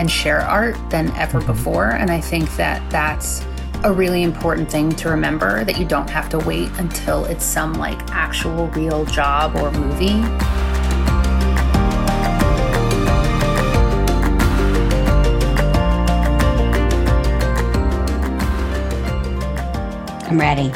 [0.00, 1.52] and share art than ever Mm-hmm.
[1.52, 1.90] before.
[1.90, 3.44] And I think that that's
[3.84, 7.74] a really important thing to remember that you don't have to wait until it's some
[7.74, 10.20] like actual real job or movie.
[20.26, 20.72] I'm ready.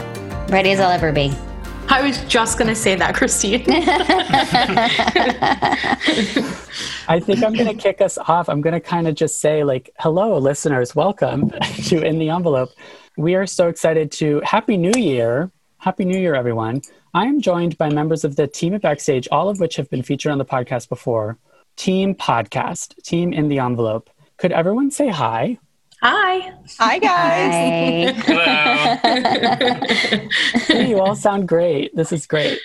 [0.53, 1.33] Ready as I'll ever be.
[1.95, 3.63] I was just going to say that, Christine.
[7.07, 8.49] I think I'm going to kick us off.
[8.49, 10.97] I'm going to kind of just say, like, hello, listeners.
[10.97, 11.51] Welcome
[11.85, 12.71] to In the Envelope.
[13.17, 15.53] We are so excited to Happy New Year.
[15.79, 16.83] Happy New Year, everyone.
[17.15, 20.03] I am joined by members of the team at Backstage, all of which have been
[20.03, 21.39] featured on the podcast before.
[21.77, 24.11] Team Podcast, Team In the Envelope.
[24.39, 25.61] Could everyone say hi?
[26.07, 26.53] Hi.
[26.81, 28.15] Hi, guys.
[28.27, 29.09] Hi.
[30.67, 31.97] Hey, you all sound great.
[31.97, 32.59] This is great.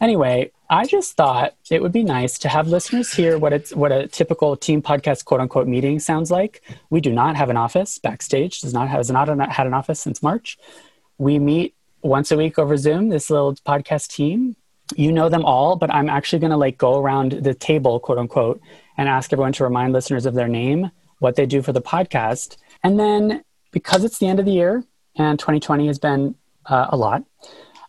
[0.00, 3.90] Anyway, I just thought it would be nice to have listeners hear what it's what
[3.90, 6.62] a typical team podcast quote unquote meeting sounds like.
[6.88, 7.98] We do not have an office.
[7.98, 10.56] Backstage does not has not had an office since March.
[11.18, 13.08] We meet once a week over Zoom.
[13.08, 14.54] This little podcast team.
[14.94, 18.18] You know them all, but I'm actually going to like go around the table, quote
[18.18, 18.60] unquote,
[18.96, 22.56] and ask everyone to remind listeners of their name, what they do for the podcast,
[22.84, 24.84] and then because it's the end of the year
[25.16, 26.36] and 2020 has been
[26.66, 27.24] uh, a lot.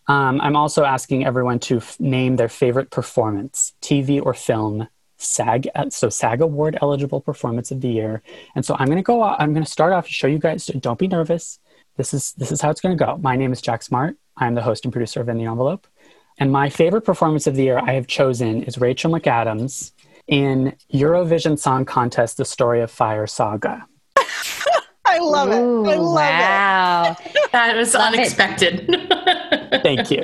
[0.08, 5.68] Um, I'm also asking everyone to f- name their favorite performance, TV or film, SAG,
[5.74, 8.22] uh, so SAG Award eligible performance of the year.
[8.54, 9.22] And so I'm going to go.
[9.22, 10.66] I'm going to start off to show you guys.
[10.66, 11.58] Don't be nervous.
[11.96, 13.16] This is this is how it's going to go.
[13.16, 14.16] My name is Jack Smart.
[14.36, 15.86] I'm the host and producer of In the Envelope.
[16.38, 19.92] And my favorite performance of the year I have chosen is Rachel McAdams
[20.28, 23.88] in Eurovision Song Contest: The Story of Fire Saga.
[25.16, 25.54] I love it.
[25.54, 27.16] I Ooh, love wow.
[27.52, 28.86] That was Love unexpected.
[29.82, 30.22] Thank you.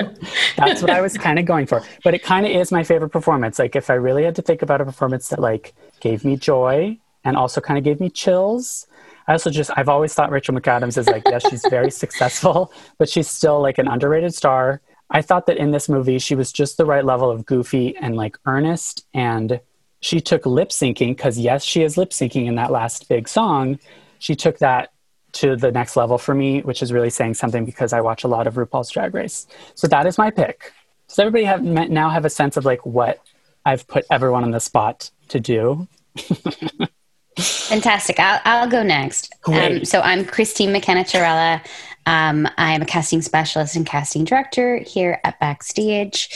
[0.56, 1.82] That's what I was kind of going for.
[2.04, 3.58] But it kind of is my favorite performance.
[3.58, 6.98] Like if I really had to think about a performance that like gave me joy
[7.24, 8.86] and also kind of gave me chills.
[9.28, 13.08] I also just I've always thought Rachel McAdams is like, yes, she's very successful, but
[13.08, 14.82] she's still like an underrated star.
[15.10, 18.14] I thought that in this movie she was just the right level of goofy and
[18.14, 19.60] like earnest and
[20.00, 23.78] she took lip syncing because yes, she is lip syncing in that last big song.
[24.22, 24.92] She took that
[25.32, 28.28] to the next level for me, which is really saying something because I watch a
[28.28, 29.48] lot of RuPaul's Drag Race.
[29.74, 30.72] So that is my pick.
[31.08, 33.18] Does everybody have now have a sense of like what
[33.66, 35.88] I've put everyone on the spot to do?
[37.36, 38.20] Fantastic.
[38.20, 39.34] I'll, I'll go next.
[39.48, 41.66] Um, so I'm Christine McKenna Tirella.
[42.06, 46.30] Um, I'm a casting specialist and casting director here at Backstage.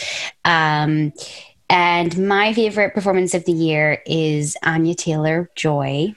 [0.44, 1.12] Um,
[1.70, 6.16] and my favorite performance of the year is Anya Taylor Joy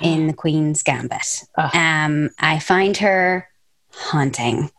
[0.00, 1.44] in The Queen's Gambit.
[1.56, 2.04] Ah.
[2.04, 3.48] Um, I find her
[3.90, 4.70] haunting.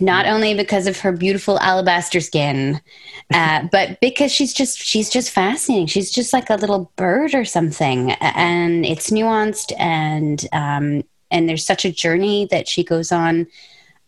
[0.00, 2.80] Not only because of her beautiful alabaster skin,
[3.34, 5.86] uh, but because she's just she's just fascinating.
[5.86, 11.66] She's just like a little bird or something, and it's nuanced and um, and there's
[11.66, 13.46] such a journey that she goes on.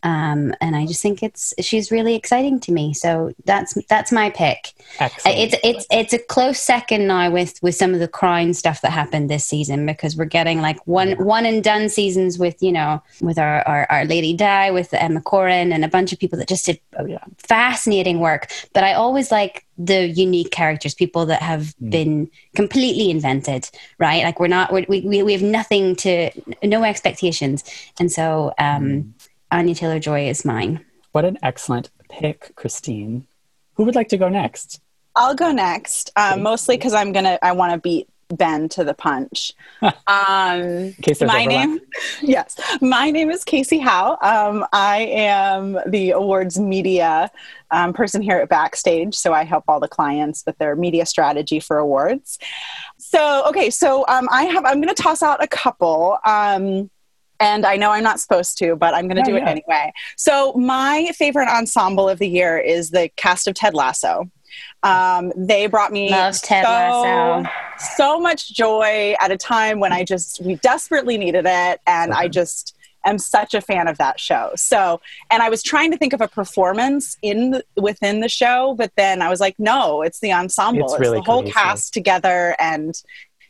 [0.03, 2.95] Um, and I just think it's she's really exciting to me.
[2.95, 4.73] So that's that's my pick.
[4.99, 5.39] Excellent.
[5.39, 8.93] It's it's it's a close second now with with some of the crown stuff that
[8.93, 13.03] happened this season because we're getting like one one and done seasons with you know
[13.21, 16.49] with our our, our Lady Di with Emma Corrin and a bunch of people that
[16.49, 18.51] just did oh fascinating work.
[18.73, 24.23] But I always like the unique characters, people that have been completely invented, right?
[24.25, 26.31] Like we're not we we we have nothing to
[26.63, 27.65] no expectations,
[27.99, 29.15] and so um,
[29.53, 30.85] Anya Taylor Joy is mine.
[31.13, 33.27] What an excellent pick, Christine.
[33.75, 34.81] Who would like to go next?
[35.17, 37.39] I'll go next, um, mostly because I'm gonna.
[37.43, 39.53] I want to beat Ben to the punch.
[40.07, 41.47] Um, In case my overlap.
[41.47, 41.81] name,
[42.23, 44.19] yes, my name is Casey Howe.
[44.21, 47.31] Um, I am the awards media
[47.71, 51.61] um, person here at Backstage, so I help all the clients with their media strategy
[51.61, 52.39] for awards.
[52.99, 54.65] So, okay, so um, I have.
[54.65, 56.19] I'm going to toss out a couple.
[57.41, 59.51] And I know I'm not supposed to, but I'm going to No, do it yeah.
[59.51, 59.93] anyway.
[60.17, 64.31] So, my favorite ensemble of the year is the cast of Ted Lasso.
[64.83, 67.51] Um, they brought me Ted so, Lasso.
[67.97, 72.29] so much joy at a time when I just we desperately needed it, and I
[72.29, 72.77] just
[73.07, 74.51] am such a fan of that show.
[74.57, 75.01] So,
[75.31, 78.93] and I was trying to think of a performance in the, within the show, but
[78.97, 80.85] then I was like, no, it's the ensemble.
[80.85, 81.55] It's It's, really the whole cohesive.
[81.63, 82.95] cast together, and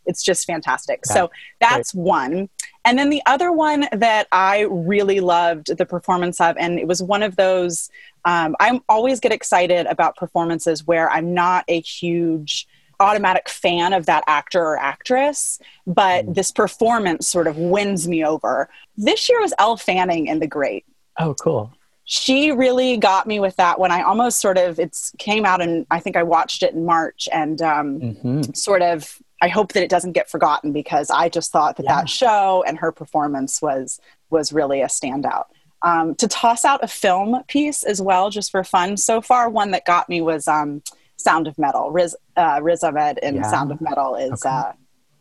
[0.07, 1.01] it's just fantastic.
[1.09, 1.15] Yeah.
[1.15, 2.49] So that's one.
[2.85, 7.03] And then the other one that I really loved the performance of, and it was
[7.03, 7.91] one of those.
[8.25, 12.67] Um, I always get excited about performances where I'm not a huge
[12.99, 18.69] automatic fan of that actor or actress, but this performance sort of wins me over.
[18.97, 20.85] This year was Elle Fanning in The Great
[21.19, 21.73] Oh, cool.
[22.05, 25.87] she really got me with that when I almost sort of it's came out and
[25.91, 29.83] I think I watched it in March and um, hmm sort of I hope that
[29.83, 31.97] it doesn't get forgotten because I just thought that Yeah.
[31.97, 34.01] that show and her performance was
[34.31, 35.47] was really a standout.
[35.83, 38.97] Um, to toss out a film piece as well, just for fun.
[38.99, 40.83] So far, one that got me was um,
[41.17, 41.91] Sound of Metal.
[41.91, 43.43] Riz, uh, Riz Ahmed in Yeah.
[43.51, 44.49] Sound of Metal is Okay.
[44.55, 44.73] uh,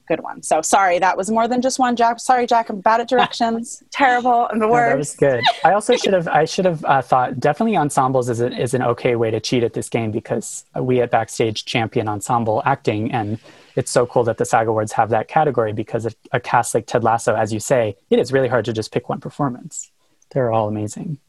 [0.10, 0.42] good one.
[0.44, 1.96] So sorry, that was more than just one.
[1.96, 3.82] Jack, sorry, Jack, I'm bad at directions.
[3.92, 4.50] Terrible.
[4.52, 5.42] I'm the No, that was good.
[5.64, 8.82] I also should have I should have uh, thought definitely ensembles is, a, is an
[8.82, 13.40] okay way to cheat at this game because we at Backstage champion ensemble acting and
[13.76, 17.04] it's so cool that the SAG Awards have that category because a cast like Ted
[17.04, 19.92] Lasso, as you say, it is really hard to just pick one performance.
[20.32, 21.20] They're all amazing.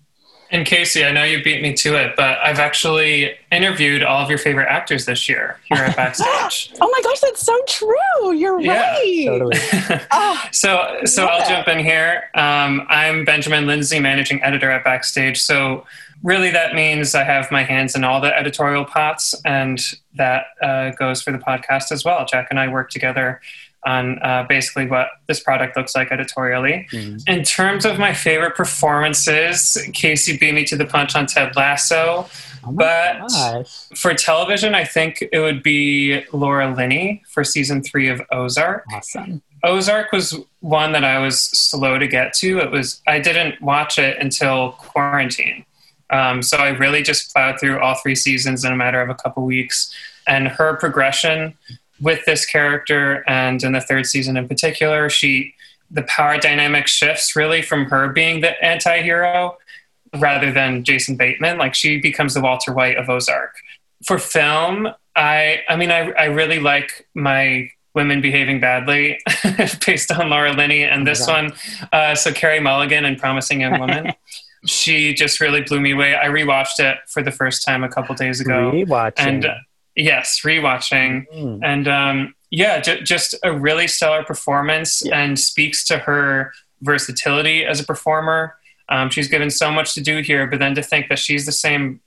[0.52, 4.28] And Casey, I know you beat me to it, but I've actually interviewed all of
[4.28, 6.72] your favorite actors this year here at Backstage.
[6.80, 8.32] Oh my gosh, that's so true.
[8.34, 9.24] You're Yeah, right.
[9.26, 9.56] Totally.
[10.10, 11.48] Ah, so, so I'll it.
[11.48, 12.24] jump in here.
[12.34, 15.40] Um, I'm Benjamin Lindsay, managing editor at Backstage.
[15.40, 15.86] So,
[16.24, 19.80] really, that means I have my hands in all the editorial pots, and
[20.16, 22.24] that uh, goes for the podcast as well.
[22.26, 23.40] Jack and I work together
[23.86, 26.86] on uh, basically what this product looks like editorially.
[26.92, 27.22] Mhm.
[27.28, 32.28] In terms of my favorite performances, Casey beat me to the punch on Ted Lasso.
[32.62, 33.66] Oh But- gosh.
[33.96, 38.84] For television, I think it would be Laura Linney for season three of Ozark.
[38.92, 39.40] Awesome.
[39.62, 42.58] Ozark was one that I was slow to get to.
[42.58, 45.64] It was I didn't watch it until quarantine,
[46.10, 49.14] um, so I really just plowed through all three seasons in a matter of a
[49.14, 49.94] couple weeks.
[50.26, 51.54] And her progression
[52.00, 55.54] with this character, and in the third season in particular, she
[55.90, 59.58] the power dynamic shifts really from her being the anti-hero
[60.18, 61.58] rather than Jason Bateman.
[61.58, 63.56] Like she becomes the Walter White of Ozark.
[64.06, 69.18] For film, I I mean I I really like my women behaving badly
[69.86, 71.52] based on Laura Linney and this Oh one.
[71.92, 74.12] Uh, so Carey Mulligan and Promising Young Woman.
[74.66, 76.14] she just really blew me away.
[76.14, 78.70] I rewatched it for the first time a couple days ago.
[78.72, 79.14] Rewatching.
[79.18, 79.46] And
[80.00, 81.60] yes, rewatching Mm.
[81.62, 85.20] and um, yeah, j- just a really stellar performance Yeah.
[85.20, 86.52] and speaks to her
[86.82, 88.56] versatility as a performer.
[88.88, 91.52] Um, she's given so much to do here, but then to think that she's the
[91.52, 92.00] same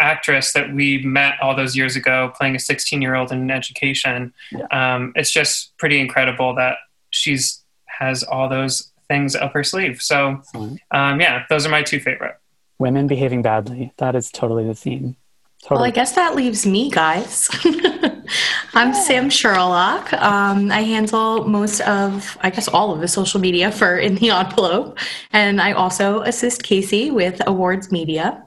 [0.00, 3.50] actress that we met all those years ago playing a 16 year old in an
[3.50, 4.66] education, Yeah.
[4.72, 6.78] um, it's just pretty incredible that
[7.10, 10.02] she's has all those things up her sleeve.
[10.02, 10.40] So
[10.90, 12.34] um, yeah, those are my two favorite.
[12.80, 13.92] Women behaving badly.
[13.98, 15.14] That is totally the theme.
[15.70, 17.48] Well, I guess that leaves me, guys.
[18.74, 20.12] I'm Sam Sherlock.
[20.12, 24.30] Um, I handle most of, I guess, all of the social media for In the
[24.30, 24.98] Envelope.
[25.32, 28.44] And I also assist Casey with Awards Media.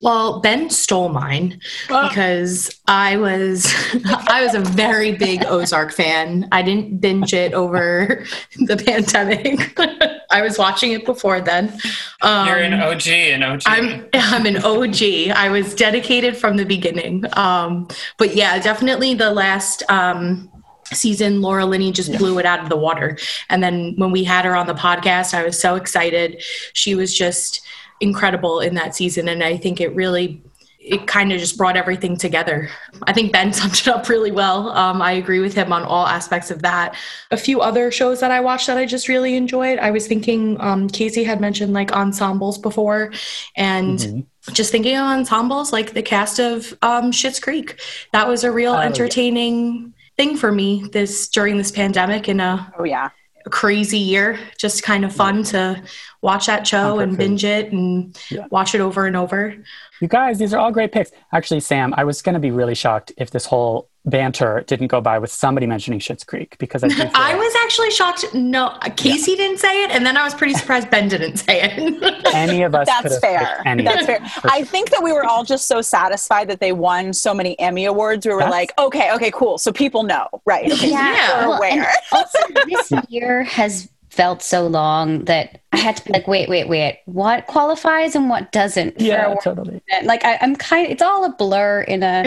[0.00, 3.66] Well, Ben stole mine because I was
[4.06, 6.48] I was a very big Ozark fan.
[6.52, 8.24] I didn't binge it over
[8.56, 9.76] the pandemic.
[10.30, 11.76] I was watching it before then.
[12.22, 13.62] Um, You're an OG and OG.
[13.66, 15.36] I'm I'm an OG.
[15.36, 17.24] I was dedicated from the beginning.
[17.36, 17.88] Um,
[18.18, 20.48] but yeah, definitely the last um,
[20.92, 23.18] season, Laura Linney just blew it out of the water.
[23.48, 26.42] And then when we had her on the podcast, I was so excited.
[26.72, 27.62] She was just
[28.00, 30.42] incredible in that season, and I think it really.
[30.80, 32.70] It kind of just brought everything together.
[33.02, 34.70] I think Ben summed it up really well.
[34.70, 36.94] Um, I agree with him on all aspects of that.
[37.30, 39.78] A few other shows that I watched that I just really enjoyed.
[39.80, 43.12] I was thinking um, Casey had mentioned like ensembles before,
[43.54, 44.26] and Mhm.
[44.54, 47.78] just thinking of ensembles like the cast of um, Schitt's Creek.
[48.14, 48.86] That was a real Oh, yeah.
[48.86, 53.10] entertaining thing for me this during this pandemic in a, oh yeah.
[53.48, 54.38] A crazy year.
[54.58, 55.82] Just kind of fun to
[56.20, 58.46] watch that show and binge it and Yeah.
[58.50, 59.54] watch it over and over.
[60.00, 61.10] You guys, these are all great picks.
[61.32, 65.00] Actually, Sam, I was going to be really shocked if this whole banter didn't go
[65.00, 68.34] by with somebody mentioning Schitt's Creek because I I was actually shocked.
[68.34, 72.26] No, Casey didn't say it, and then I was pretty surprised Ben didn't say it.
[72.34, 73.62] any of us That's fair.
[73.66, 73.84] any.
[73.84, 74.20] That's fair.
[74.44, 77.84] I think that we were all just so satisfied that they won so many Emmy
[77.84, 78.26] awards.
[78.26, 79.58] We were That's- like, okay, okay, cool.
[79.58, 80.70] So people know, right?
[80.72, 81.14] Okay, Yeah.
[81.36, 81.92] people Well, aware.
[82.12, 83.88] also, this year has
[84.18, 88.28] felt so long that I had to be like, wait, wait, wait, what qualifies and
[88.28, 89.00] what doesn't?
[89.00, 89.80] Yeah, totally.
[90.02, 92.24] Like I, am kind of, it's all a blur in a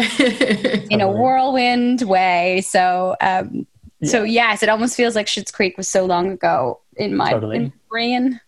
[0.89, 2.62] in a whirlwind way.
[2.62, 3.67] So, um,
[4.00, 4.10] yeah.
[4.10, 7.57] so yes, it almost feels like Schitt's Creek was so long ago in my, totally.
[7.57, 8.39] in brain.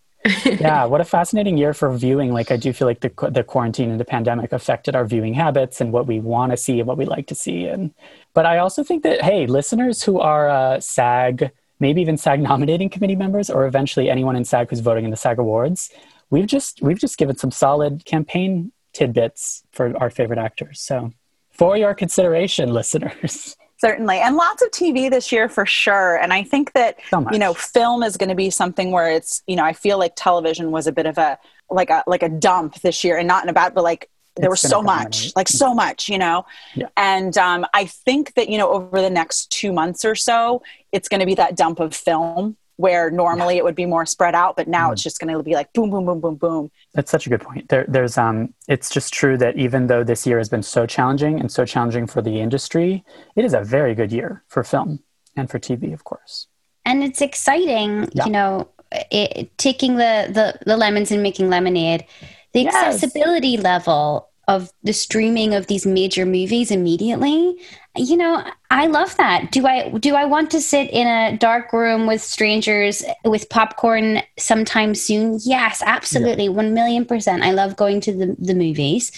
[0.45, 2.31] yeah, what a fascinating year for viewing.
[2.31, 5.81] Like I do feel like the the quarantine and the pandemic affected our viewing habits
[5.81, 7.67] and what we want to see and what we like to see.
[7.67, 7.93] And
[8.33, 11.51] but I also think that hey, listeners who are uh, SAG
[11.83, 15.17] maybe even SAG nominating committee members, or eventually anyone in SAG who's voting in the
[15.17, 15.91] SAG Awards,
[16.29, 20.79] we've just we've just given some solid campaign tidbits for our favorite actors.
[20.79, 21.11] So,
[21.51, 23.57] for your consideration, listeners.
[23.79, 26.15] Certainly, and lots of TV this year for sure.
[26.15, 29.43] And I think that so you know, film is going to be something where it's
[29.45, 31.37] you know, I feel like television was a bit of a
[31.69, 34.49] like a like a dump this year, and not in a bad, but like there
[34.49, 36.87] was so much like so much you know yeah.
[36.97, 40.61] and um, i think that you know over the next two months or so
[40.91, 43.59] it's going to be that dump of film where normally yeah.
[43.59, 44.93] it would be more spread out but now mm.
[44.93, 47.41] it's just going to be like boom boom boom boom boom that's such a good
[47.41, 50.85] point there, there's um it's just true that even though this year has been so
[50.85, 53.03] challenging and so challenging for the industry
[53.35, 54.99] it is a very good year for film
[55.35, 56.47] and for tv of course
[56.85, 58.25] and it's exciting yeah.
[58.25, 58.67] you know
[59.11, 62.05] it, taking the, the the lemons and making lemonade
[62.53, 62.75] the yes.
[62.75, 67.57] accessibility level of the streaming of these major movies immediately
[67.95, 69.51] you know i love that.
[69.51, 74.21] Do i do i want to sit in a dark room with strangers with popcorn
[74.37, 75.39] sometime soon?
[75.43, 76.49] Yes absolutely yeah.
[76.49, 77.43] 1 million percent.
[77.43, 79.11] I love going to the, the movies.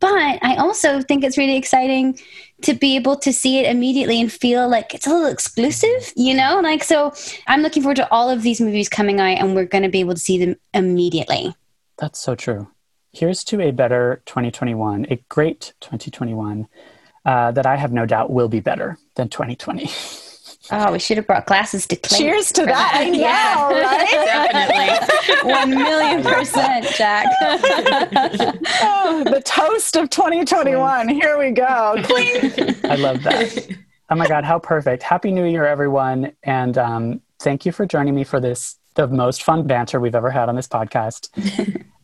[0.00, 2.18] But i also think it's really exciting
[2.62, 6.34] to be able to see it immediately and feel like it's a little exclusive you
[6.34, 6.60] know?
[6.60, 7.12] Like so
[7.46, 10.00] i'm looking forward to all of these movies coming out and we're going to be
[10.00, 11.54] able to see them immediately.
[11.98, 12.73] That's so true
[13.14, 16.68] here's to a better 2021, a great 2021
[17.24, 19.88] uh, that I have no doubt will be better than 2020.
[20.70, 22.22] Oh, we should have brought glasses to clink.
[22.22, 22.92] Cheers to that.
[22.94, 24.10] I know, right?
[25.10, 25.50] Definitely.
[25.50, 27.26] One million percent, Jack.
[28.82, 31.08] oh, the toast of 2021.
[31.10, 31.64] Here we go.
[31.64, 33.68] I love that.
[34.10, 35.02] Oh my God, how perfect.
[35.02, 36.32] Happy New Year, everyone.
[36.42, 40.30] And um, thank you for joining me for this, the most fun banter we've ever
[40.30, 41.28] had on this podcast.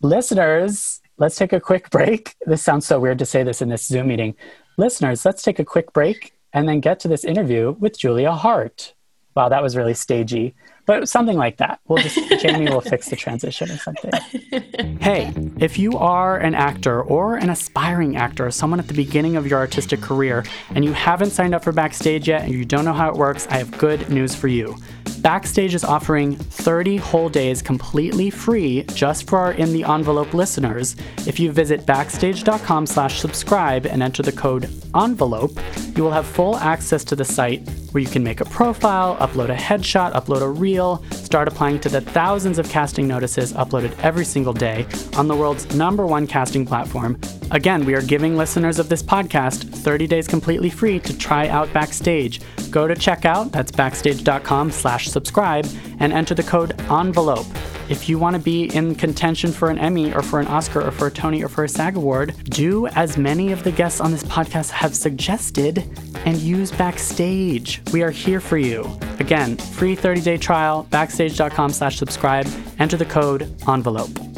[0.03, 2.35] Listeners, let's take a quick break.
[2.47, 4.35] This sounds so weird to say this in this Zoom meeting.
[4.79, 8.95] Listeners, let's take a quick break and then get to this interview with Julia Hart.
[9.37, 10.55] Wow, that was really stagey
[10.91, 11.79] but something like that.
[11.87, 14.11] We'll just Jamie will fix the transition or something.
[15.01, 19.47] hey, if you are an actor or an aspiring actor, someone at the beginning of
[19.47, 22.93] your artistic career, and you haven't signed up for Backstage yet and you don't know
[22.93, 24.77] how it works, I have good news for you.
[25.21, 30.97] Backstage is offering 30 whole days completely free just for our In the Envelope listeners.
[31.27, 35.59] If you visit backstage.com slash subscribe and enter the code ENVELOPE,
[35.97, 39.51] you will have full access to the site where you can make a profile, upload
[39.51, 44.25] a headshot, upload a reel, start applying to the thousands of casting notices uploaded every
[44.25, 47.19] single day on the world's number one casting platform.
[47.51, 51.73] Again, we are giving listeners of this podcast 30 days completely free to try out
[51.73, 52.41] Backstage.
[52.71, 55.67] Go to checkout, that's backstage.com slash subscribe,
[55.99, 57.47] and enter the code ENVELOPE.
[57.91, 60.93] If you want to be in contention for an Emmy or for an Oscar or
[60.93, 64.13] for a Tony or for a SAG award, do as many of the guests on
[64.13, 65.85] this podcast have suggested
[66.25, 67.83] and use Backstage.
[67.93, 68.89] We are here for you.
[69.19, 72.47] Again, free 30-day trial, backstage.com slash subscribe.
[72.79, 74.30] Enter the code ENVELOPE.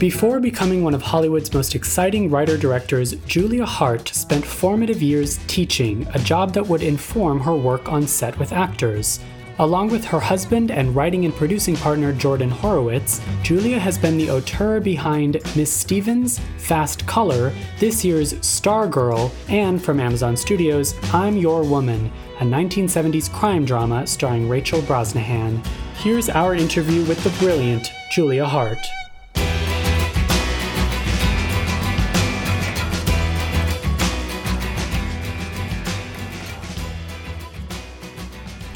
[0.00, 6.08] Before becoming one of Hollywood's most exciting writer directors, Julia Hart spent formative years teaching,
[6.14, 9.20] a job that would inform her work on set with actors.
[9.58, 14.30] Along with her husband and writing and producing partner Jordan Horowitz, Julia has been the
[14.30, 21.62] auteur behind Miss Stevens, Fast Color, this year's Stargirl, and from Amazon Studios, I'm Your
[21.62, 25.62] Woman, a 1970s crime drama starring Rachel Brosnahan.
[25.96, 28.78] Here's our interview with the brilliant Julia Hart.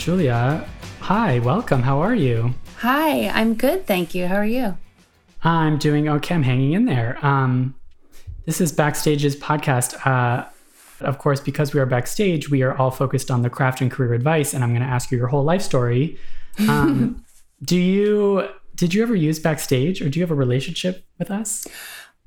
[0.04, 0.68] Julia,
[1.00, 1.82] hi, welcome.
[1.82, 2.52] How are you?
[2.80, 4.26] Hi, I'm good, thank you.
[4.26, 4.76] How are you?
[5.42, 6.34] I'm doing okay.
[6.34, 7.18] I'm hanging in there.
[7.24, 7.74] Um,
[8.44, 10.06] this is Backstage's podcast.
[10.06, 10.44] Uh,
[11.00, 14.12] of course, because we are backstage, we are all focused on the craft and career
[14.12, 16.18] advice, and I'm going to ask you your whole life story.
[16.68, 17.24] Um,
[17.64, 21.66] do you did you ever use backstage, or do you have a relationship with us?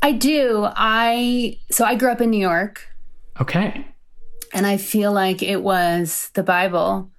[0.01, 0.67] I do.
[0.75, 2.89] I so I grew up in New York.
[3.39, 3.85] Okay.
[4.51, 7.11] And I feel like it was the Bible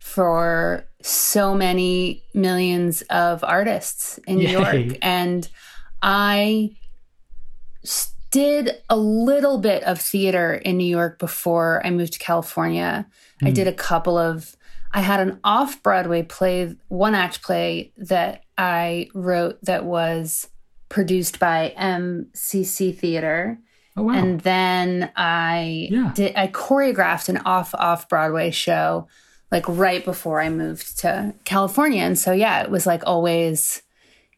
[0.00, 4.96] for so many millions of artists in New York.
[5.02, 5.48] And
[6.02, 6.76] I
[8.30, 13.06] did a little bit of theater in New York before I moved to California.
[13.42, 13.48] Mm.
[13.48, 14.56] I did a couple of,
[14.92, 20.48] I had an off Broadway play, one act play that I wrote that was
[20.88, 23.58] produced by MCC Theater.
[23.96, 24.14] Oh, wow.
[24.14, 26.12] And then I yeah.
[26.14, 29.08] did, I choreographed an off off Broadway show
[29.50, 32.02] like right before I moved to California.
[32.02, 33.82] And so, yeah, it was like always,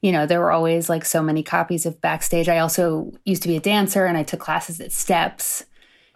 [0.01, 2.49] you know, there were always like so many copies of Backstage.
[2.49, 5.65] I also used to be a dancer and I took classes at Steps.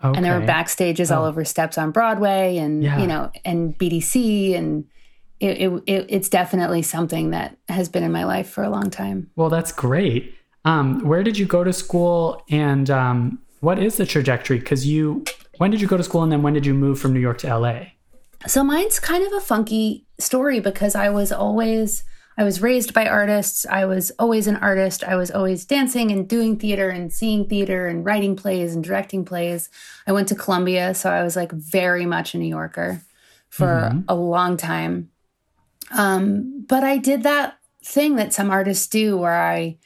[0.02, 0.16] Okay.
[0.16, 1.20] And there were backstages oh.
[1.20, 2.98] all over Steps on Broadway and, yeah.
[2.98, 4.54] you know, and BDC.
[4.54, 4.86] And
[5.40, 8.90] it, it, it, it's definitely something that has been in my life for a long
[8.90, 9.30] time.
[9.36, 10.34] Well, that's great.
[10.64, 14.58] Um, where did you go to school and um, what is the trajectory?
[14.58, 15.24] Because you,
[15.58, 17.38] when did you go to school and then when did you move from New York
[17.38, 17.84] to LA?
[18.46, 22.04] So mine's kind of a funky story because I was always
[22.38, 23.64] I was raised by artists.
[23.64, 25.02] I was always an artist.
[25.02, 29.24] I was always dancing and doing theater and seeing theater and writing plays and directing
[29.24, 29.70] plays.
[30.06, 33.00] I went to Columbia, so I was like very much a New Yorker
[33.48, 34.00] for mm-hmm.
[34.08, 35.10] a long time.
[35.96, 39.78] Um, but I did that thing that some artists do where I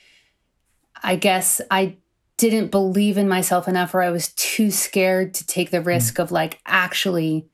[1.02, 1.96] I guess I
[2.36, 6.22] didn't believe in myself enough or I was too scared to take the risk mm.
[6.22, 7.46] of like actually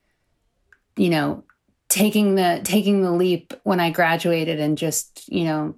[0.97, 1.45] you know,
[1.89, 5.75] taking the taking the leap when I graduated and just, you know,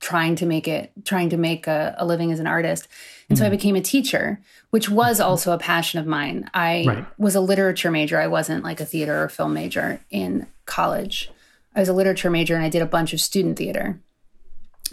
[0.00, 2.88] trying to make it trying to make a, a living as an artist.
[3.28, 3.42] And mm-hmm.
[3.42, 3.56] so I mm-hmm.
[3.56, 4.40] became a teacher,
[4.70, 6.50] which was also a passion of mine.
[6.54, 7.06] I right.
[7.18, 8.18] was a literature major.
[8.18, 11.30] I wasn't like a theater or film major in college.
[11.74, 14.00] I was a literature major and I did a bunch of student theater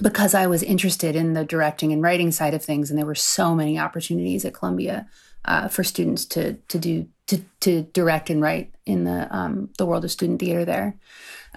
[0.01, 2.89] because I was interested in the directing and writing side of things.
[2.89, 5.07] And there were so many opportunities at Columbia
[5.47, 9.85] uh, for students to to do to to direct and write in the um, the
[9.85, 10.97] world of student theater there.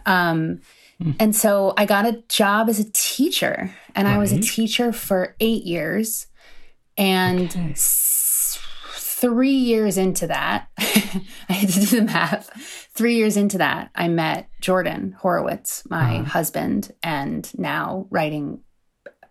[0.06, 0.60] Um,
[1.02, 1.16] mm.
[1.18, 4.14] And so I got a job as a teacher, and right.
[4.14, 6.26] I was a teacher for eight years.
[6.96, 7.72] And okay.
[7.76, 12.50] three years into that, I had to do the math.
[12.94, 16.24] Three years into that, I met Jordan Horowitz, my uh-huh.
[16.24, 18.60] husband, and now writing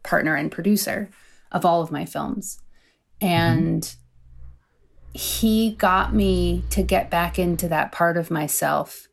[0.01, 1.11] partner and producer
[1.51, 2.59] of all of my films.
[3.21, 3.95] And mm
[5.13, 9.07] he got me to get back into that part of myself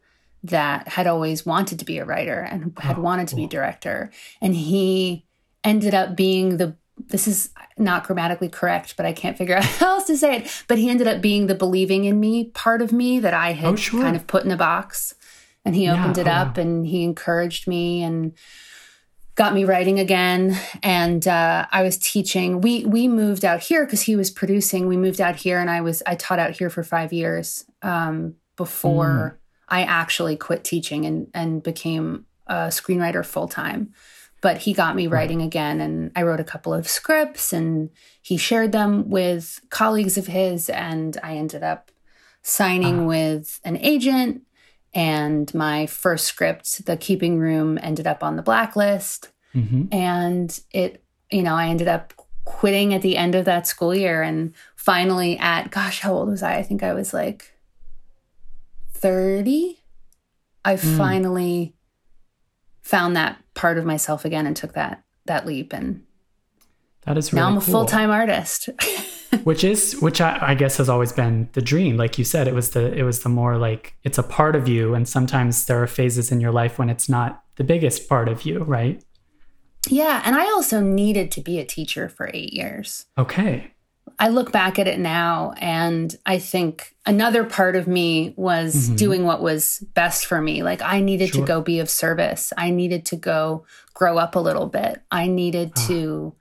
[0.45, 3.49] that had always wanted to be a writer and had oh, wanted to be a
[3.49, 4.11] director.
[4.41, 5.25] And he
[5.65, 6.77] ended up being the
[7.09, 10.65] this is not grammatically correct, but I can't figure out how else to say it.
[10.69, 13.75] But he ended up being the believing in me part of me that I had
[13.75, 14.03] oh, sure.
[14.03, 15.15] kind of put in a box.
[15.65, 18.35] And he opened yeah, it up and he encouraged me and
[19.37, 24.03] got me writing again and uh, i was teaching we we moved out here because
[24.03, 26.83] he was producing we moved out here and i was i taught out here for
[26.83, 29.65] five years um, before mm.
[29.69, 33.93] i actually quit teaching and and became a screenwriter full-time
[34.41, 37.91] but he got me writing again and i wrote a couple of scripts and
[38.23, 41.91] he shared them with colleagues of his and i ended up
[42.43, 43.05] signing uh.
[43.05, 44.46] with an agent
[44.95, 49.31] and my first script, The Keeping Room, ended up on the blacklist.
[49.55, 49.93] Mm-hmm.
[49.93, 54.23] And it, you know, I ended up quitting at the end of that school year.
[54.23, 56.57] And finally, at gosh, how old was I?
[56.57, 57.53] I think I was like
[58.93, 59.79] 30.
[60.65, 60.97] I mm.
[60.97, 61.75] finally
[62.83, 66.05] found that part of myself again and took that that leap and
[67.03, 67.73] that is really now I'm a cool.
[67.73, 68.69] full-time artist.
[69.45, 71.97] which is which I, I, guess has always been the dream.
[71.97, 74.69] Like you said it was the it was the more like it's a part of
[74.69, 78.29] you and sometimes there are phases in your life when it's not the biggest part
[78.29, 79.03] of you right?
[79.89, 83.07] Yeah and i also needed to be a teacher for eight years.
[83.17, 83.73] Okay.
[84.19, 88.97] I look back at it now and i think another part of me was mm-hmm.
[88.97, 90.63] doing what was best for me.
[90.63, 91.43] Like i needed sure.
[91.43, 92.53] to go be of service.
[92.57, 95.03] I needed to go grow up a little bit.
[95.11, 95.87] I needed ah.
[95.89, 96.35] to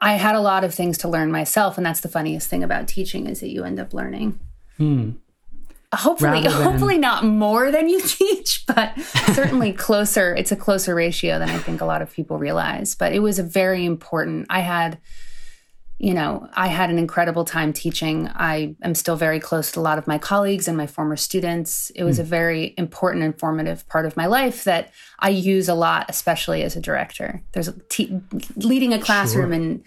[0.00, 2.88] I had a lot of things to learn myself, and that's the funniest thing about
[2.88, 4.38] teaching is that you end up learning.
[4.76, 5.10] Hmm.
[5.94, 6.52] Hopefully, than...
[6.52, 8.98] hopefully not more than you teach, but
[9.32, 10.34] certainly closer.
[10.34, 12.94] It's a closer ratio than I think a lot of people realize.
[12.94, 14.46] But it was a very important.
[14.50, 14.98] I had
[15.98, 18.28] you know, I had an incredible time teaching.
[18.28, 21.90] I am still very close to a lot of my colleagues and my former students.
[21.90, 22.20] It was mm.
[22.20, 26.76] a very important, informative part of my life that I use a lot, especially as
[26.76, 27.42] a director.
[27.52, 27.70] There's
[28.54, 29.54] leading a classroom sure.
[29.54, 29.84] and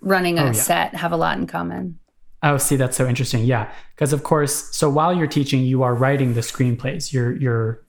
[0.00, 0.52] running a oh, yeah.
[0.52, 1.98] set have a lot in common.
[2.44, 3.44] Oh, see, that's so interesting.
[3.44, 7.12] Yeah, because of course, so while you're teaching, you are writing the screenplays.
[7.12, 7.84] You're you're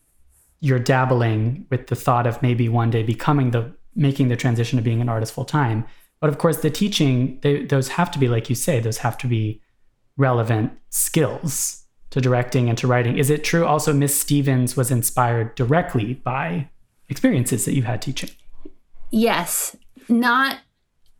[0.60, 4.84] you're dabbling with the thought of maybe one day becoming the making the transition to
[4.84, 5.86] being an artist full time
[6.21, 9.17] but of course, the teaching, they, those have to be, like you say, those have
[9.19, 9.62] to be
[10.17, 13.17] relevant skills to directing and to writing.
[13.17, 16.69] Is it true also Miss Stevens was inspired directly by
[17.08, 18.29] experiences that you had teaching?
[19.12, 19.75] Yes.
[20.08, 20.58] Not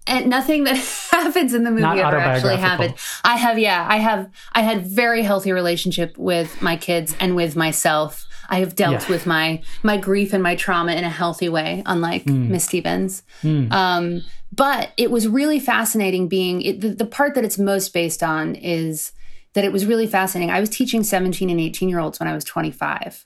[0.08, 0.76] and nothing that
[1.12, 2.96] happens in the movie Not ever actually happened.
[3.24, 7.56] I have, yeah, I have, I had very healthy relationship with my kids and with
[7.56, 8.26] myself.
[8.50, 9.10] I have dealt Yeah.
[9.10, 12.52] with my my grief and my trauma in a healthy way, unlike Hmm.
[12.52, 13.24] Miss Stevens.
[13.44, 18.24] Um, but it was really fascinating being it, the, the part that it's most based
[18.24, 19.12] on is
[19.54, 20.52] that it was really fascinating.
[20.52, 23.26] I was teaching 17 and 18 year olds when I was 25.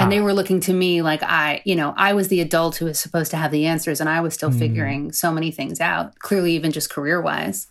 [0.00, 2.84] And they were looking to me like I, you know, I was the adult who
[2.84, 6.16] was supposed to have the answers, and I was still figuring so many things out,
[6.20, 7.66] clearly, even just career wise.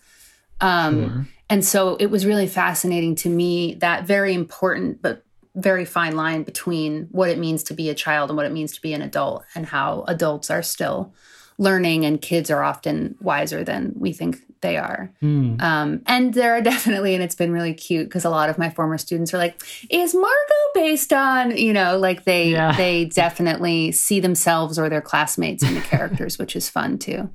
[0.59, 5.23] Um, And so it was really fascinating to me that very important but
[5.57, 8.73] very fine line between what it means to be a child and what it means
[8.73, 11.13] to be an adult, and how adults are still
[11.57, 15.11] learning and kids are often wiser than we think they are.
[15.59, 18.69] Um, and there are definitely, and it's been really cute because a lot of my
[18.69, 22.71] former students are like, "Is Margot based on?" You know, like they Yeah.
[22.77, 27.29] they definitely see themselves or their classmates in the characters, which is fun too.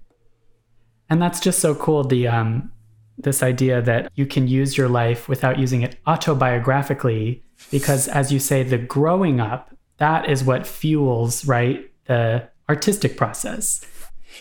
[1.10, 2.04] And that's just so cool.
[2.04, 2.72] The um,
[3.18, 8.38] this idea that you can use your life without using it autobiographically, because as you
[8.38, 13.84] say, the growing up that is what fuels right the artistic process.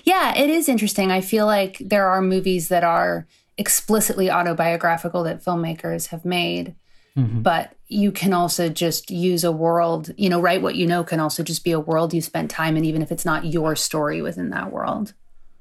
[0.04, 1.12] Yeah, it is interesting.
[1.12, 6.76] I feel like there are movies that are explicitly autobiographical that filmmakers have made.
[7.16, 7.42] Mm-hmm.
[7.42, 11.20] But you can also just use a world, you know, write what you know can
[11.20, 14.22] also just be a world you spent time in, even if it's not your story
[14.22, 15.14] within that world.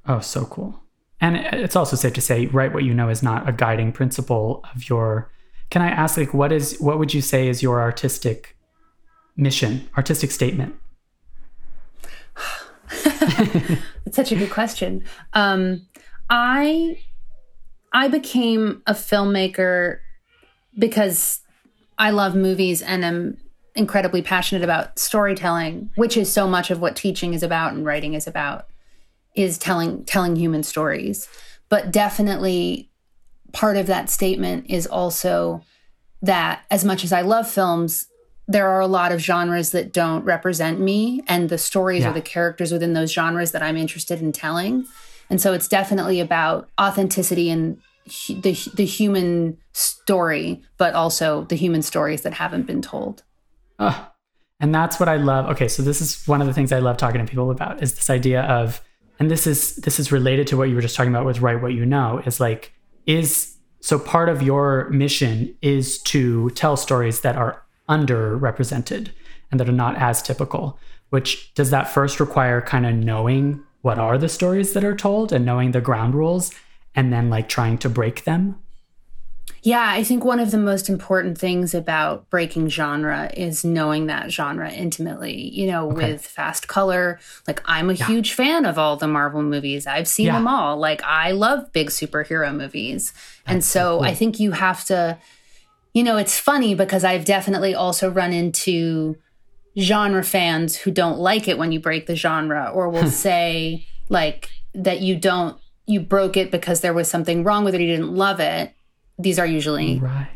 [0.07, 0.81] Oh, so cool.
[1.19, 4.65] And it's also safe to say, write what you know is not a guiding principle
[4.73, 5.29] of your.
[5.71, 8.55] Can I ask, like, what is what would you say is your artistic
[9.35, 10.75] mission, artistic statement?
[14.05, 15.05] It's such a good question.
[15.31, 15.87] Um,
[16.29, 16.99] I
[17.93, 19.99] I became a filmmaker
[20.77, 21.39] because
[21.97, 23.37] I love movies and am
[23.73, 28.13] incredibly passionate about storytelling, which is so much of what teaching is about and writing
[28.13, 28.67] is about,
[29.35, 31.29] is telling telling human stories.
[31.69, 32.90] But definitely
[33.53, 35.61] part of that statement is also
[36.21, 38.07] that as much as I love films,
[38.47, 42.09] there are a lot of genres that don't represent me and the stories Yeah.
[42.11, 44.85] or the characters within those genres that I'm interested in telling.
[45.29, 47.77] And so it's definitely about authenticity and
[48.27, 53.23] the the human story, but also the human stories that haven't been told.
[53.79, 53.95] Ugh.
[54.59, 55.49] And that's what I love.
[55.51, 57.95] Okay, so this is one of the things I love talking to people about is
[57.95, 58.81] this idea of,
[59.19, 61.61] and this is this is related to what you were just talking about with write
[61.61, 62.73] what you know, is like,
[63.05, 69.09] is so part of your mission is to tell stories that are underrepresented
[69.49, 70.79] and that are not as typical.
[71.09, 75.33] Which does that first require kind of knowing what are the stories that are told
[75.33, 76.53] and knowing the ground rules
[76.95, 78.59] and then like trying to break them?
[79.63, 84.31] Yeah, I think one of the most important things about breaking genre is knowing that
[84.31, 85.49] genre intimately.
[85.49, 89.85] You know, with Fast Color, like I'm a huge fan of all the Marvel movies.
[89.85, 90.33] I've seen Yeah.
[90.33, 90.77] them all.
[90.77, 93.13] Like I love big superhero movies.
[93.45, 95.17] and so I think you have to
[95.93, 99.17] you know, it's funny because I've definitely also run into
[99.77, 104.49] genre fans who don't like it when you break the genre or will say like
[104.73, 108.15] that you don't you broke it because there was something wrong with it, you didn't
[108.15, 108.73] love it.
[109.21, 110.27] These are usually Right.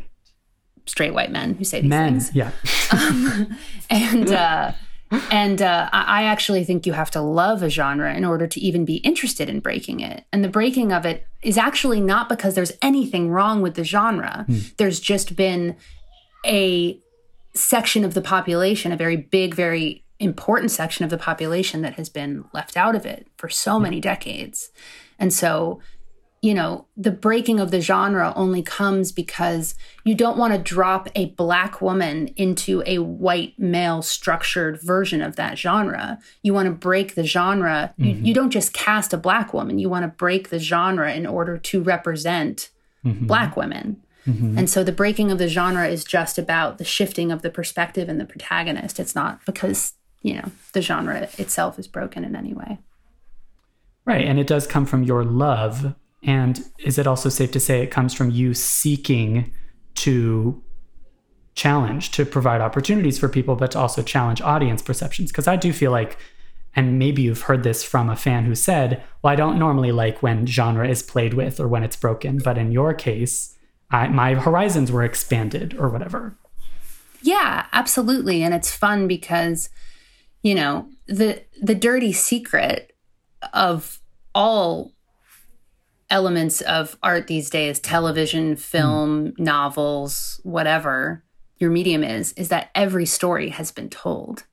[0.86, 2.20] straight white men who say these Men.
[2.20, 2.30] things.
[2.34, 2.50] Yeah.
[3.90, 4.72] And uh
[5.30, 8.60] and uh, I I actually think you have to love a genre in order to
[8.60, 10.24] even be interested in breaking it.
[10.32, 14.46] And the breaking of it is actually not because there's anything wrong with the genre.
[14.78, 15.76] There's just been
[16.44, 16.98] a
[17.54, 22.08] section of the population, a very big, very important section of the population that has
[22.08, 24.70] been left out of it for so many decades.
[25.20, 25.80] And so,
[26.46, 31.08] you know, the breaking of the genre only comes because you don't want to drop
[31.16, 36.20] a black woman into a white male structured version of that genre.
[36.44, 37.92] You want to break the genre.
[37.96, 38.24] You, mm-hmm.
[38.26, 41.58] you don't just cast a black woman, you want to break the genre in order
[41.58, 42.70] to represent
[43.04, 43.26] mm-hmm.
[43.26, 44.00] black women.
[44.24, 44.56] Mm-hmm.
[44.56, 48.08] And so the breaking of the genre is just about the shifting of the perspective
[48.08, 49.00] and the protagonist.
[49.00, 52.78] It's not because, you know, the genre itself is broken in any way.
[54.04, 54.24] Right.
[54.24, 55.96] And it does come from your love.
[56.26, 59.52] And is it also safe to say it comes from you seeking
[59.94, 60.62] to
[61.54, 65.30] challenge, to provide opportunities for people, but to also challenge audience perceptions?
[65.30, 66.18] Because I do feel like,
[66.74, 70.20] and maybe you've heard this from a fan who said, well, I don't normally like
[70.22, 72.38] when genre is played with or when it's broken.
[72.38, 73.56] But in your case,
[73.92, 76.36] I, my horizons were expanded or whatever.
[77.22, 78.42] Yeah, absolutely.
[78.42, 79.70] And it's fun because,
[80.42, 82.92] you know, the the dirty secret
[83.52, 84.00] of
[84.34, 84.92] all
[86.10, 91.24] elements of art these days, television, film, novels, whatever
[91.58, 94.44] your medium is, is that every story has been told.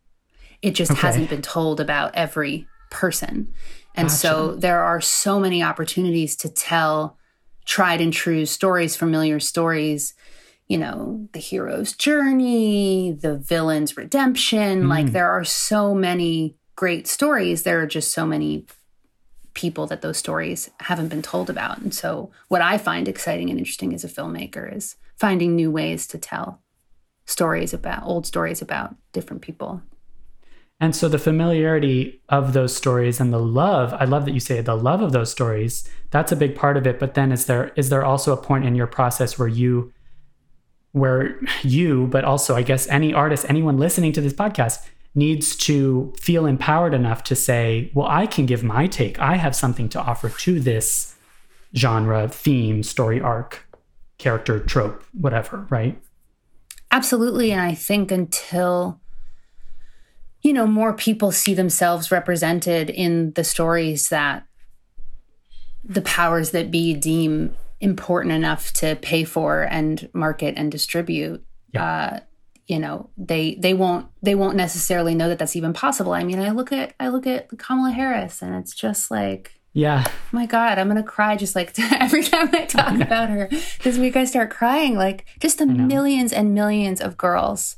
[0.62, 1.02] It just Okay.
[1.02, 3.54] hasn't been told about every person.
[3.96, 4.18] And gotcha.
[4.18, 7.18] so there are so many opportunities to tell
[7.66, 10.14] tried and true stories, familiar stories,
[10.68, 14.84] you know, the hero's journey, the villain's redemption.
[14.84, 14.90] Mm.
[14.90, 17.64] Like there are so many great stories.
[17.64, 18.66] There are just so many
[19.54, 21.80] people that those stories haven't been told about.
[21.80, 26.08] And so what I find exciting and interesting as a filmmaker is finding new ways
[26.08, 26.62] to tell
[27.26, 29.82] stories about old stories about different people.
[30.80, 34.60] And so the familiarity of those stories and the love, I love that you say
[34.60, 37.00] the love of those stories, that's a big part of it.
[37.00, 39.94] But then is there is there also a point in your process where you
[40.92, 46.14] where you, but also I guess any artist, anyone listening to this podcast needs to
[46.20, 49.20] feel empowered enough to say, well, I can give my take.
[49.20, 51.16] I have something to offer to this
[51.76, 53.68] genre, theme, story arc,
[54.18, 56.02] character, trope, whatever, right?
[56.92, 57.52] Absolutely.
[57.52, 59.00] And I think until
[60.44, 64.46] you know, more people see themselves represented in the stories that
[65.84, 71.44] the powers that be deem important enough to pay for and market and distribute.
[71.74, 71.84] Yeah.
[71.86, 72.20] Uh,
[72.68, 76.14] you know, they they won't they won't necessarily know that that's even possible.
[76.14, 80.04] I mean, I look at I look at Kamala Harris, and it's just like, yeah,
[80.08, 83.50] oh my God, I'm gonna cry just like every time I talk about her.
[83.84, 87.78] This week I start crying, like just the millions and millions of girls,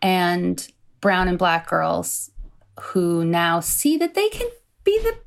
[0.00, 0.66] and
[1.00, 2.30] brown and black girls
[2.80, 4.48] who now see that they can
[4.84, 5.18] be the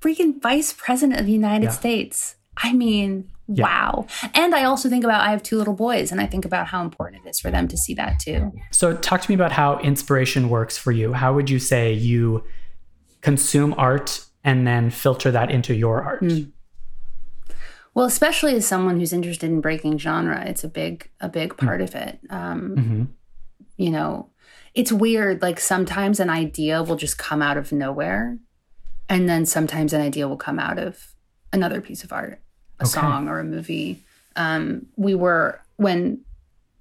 [0.00, 1.72] freaking vice president of the United yeah.
[1.72, 2.36] States.
[2.56, 3.64] I mean, yeah.
[3.64, 4.06] wow.
[4.34, 6.82] And I also think about I have two little boys and I think about how
[6.82, 8.52] important it is for them to see that too.
[8.70, 11.12] So talk to me about how inspiration works for you.
[11.14, 12.44] How would you say you
[13.20, 16.22] consume art and then filter that into your art?
[16.22, 16.52] Mm.
[17.94, 21.66] Well, especially as someone who's interested in breaking genre, it's a big a big hmm.
[21.66, 21.84] part mm.
[21.84, 22.20] of it.
[22.30, 23.04] Um, mm-hmm.
[23.76, 24.30] You know,
[24.74, 25.42] it's weird.
[25.42, 28.38] Like sometimes an idea will just come out of nowhere.
[29.08, 31.14] And then sometimes an idea will come out of
[31.52, 32.42] another piece of art,
[32.80, 32.90] a okay.
[32.90, 34.02] song or a movie.
[34.36, 36.20] Um, we were, when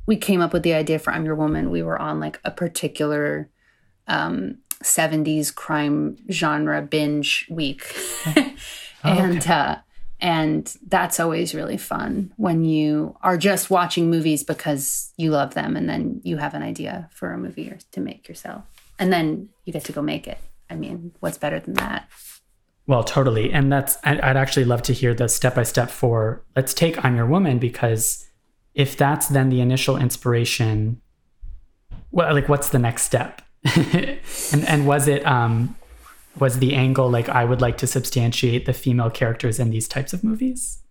[0.05, 2.51] we came up with the idea for I'm Your Woman, we were on like a
[2.51, 3.49] particular
[4.07, 7.83] um, 70s crime genre binge week.
[8.25, 8.53] oh,
[9.03, 9.53] and okay.
[9.53, 9.75] uh,
[10.19, 15.77] and that's always really fun when you are just watching movies because you love them
[15.77, 18.63] and then you have an idea for a movie to make yourself.
[18.97, 20.39] And then you get to go make it.
[20.69, 22.09] I mean, what's better than that?
[22.87, 23.51] Well, totally.
[23.51, 27.17] And that's, I'd actually love to hear the step by step for let's take I'm
[27.17, 28.25] Your Woman because
[28.73, 31.01] if that's then the initial inspiration,
[32.11, 33.41] well, like what's the next step?
[33.75, 35.75] and, and was it, um,
[36.39, 40.13] was the angle like I would like to substantiate the female characters in these types
[40.13, 40.81] of movies?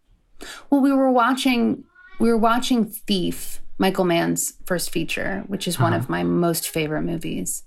[0.70, 1.84] Well, we were watching
[2.18, 6.02] we were watching Thief, Michael Mann's first feature, which is one uh-huh.
[6.02, 7.62] of my most favorite movies.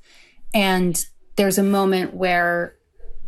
[0.53, 1.03] And
[1.35, 2.75] there's a moment where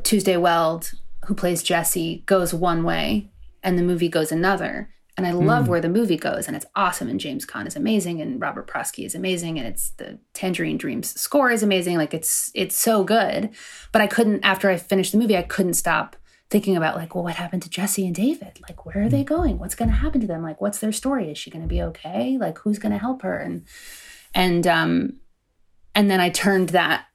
[0.03, 0.91] Tuesday Weld,
[1.25, 3.31] who plays Jesse, goes one way
[3.63, 4.89] and the movie goes another.
[5.17, 5.67] And I love mm.
[5.67, 7.09] where the movie goes, and it's awesome.
[7.09, 11.19] And James Caan is amazing, and Robert Prosky is amazing, and it's the Tangerine Dreams
[11.19, 11.97] score is amazing.
[11.97, 13.49] Like it's it's so good.
[13.91, 16.15] But I couldn't after I finished the movie, I couldn't stop
[16.49, 18.59] thinking about like, well, what happened to Jesse and David?
[18.67, 19.27] Like, where are they hmm.
[19.27, 19.59] going?
[19.59, 20.43] What's going to happen to them?
[20.43, 21.29] Like, what's their story?
[21.29, 22.37] Is she going to be okay?
[22.39, 23.37] Like, who's going to help her?
[23.37, 23.65] And
[24.33, 25.17] and um
[25.93, 27.05] and then I turned that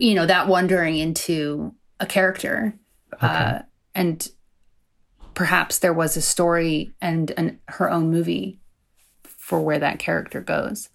[0.00, 2.74] you know that wandering into a character
[3.14, 3.26] okay.
[3.26, 3.58] uh,
[3.94, 4.28] and
[5.34, 8.58] perhaps there was a story and an, her own movie
[9.24, 10.88] for where that character goes.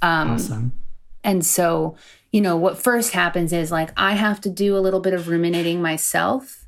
[0.00, 0.72] Um, awesome.
[1.24, 1.96] And so,
[2.32, 5.28] you know, what first happens is like I have to do a little bit of
[5.28, 6.66] ruminating myself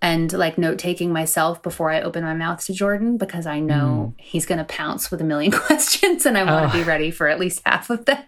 [0.00, 4.14] and like note taking myself before I open my mouth to Jordan because I know
[4.16, 4.20] mm.
[4.20, 6.82] he's going to pounce with a million questions and I want to oh.
[6.82, 8.22] be ready for at least half of them.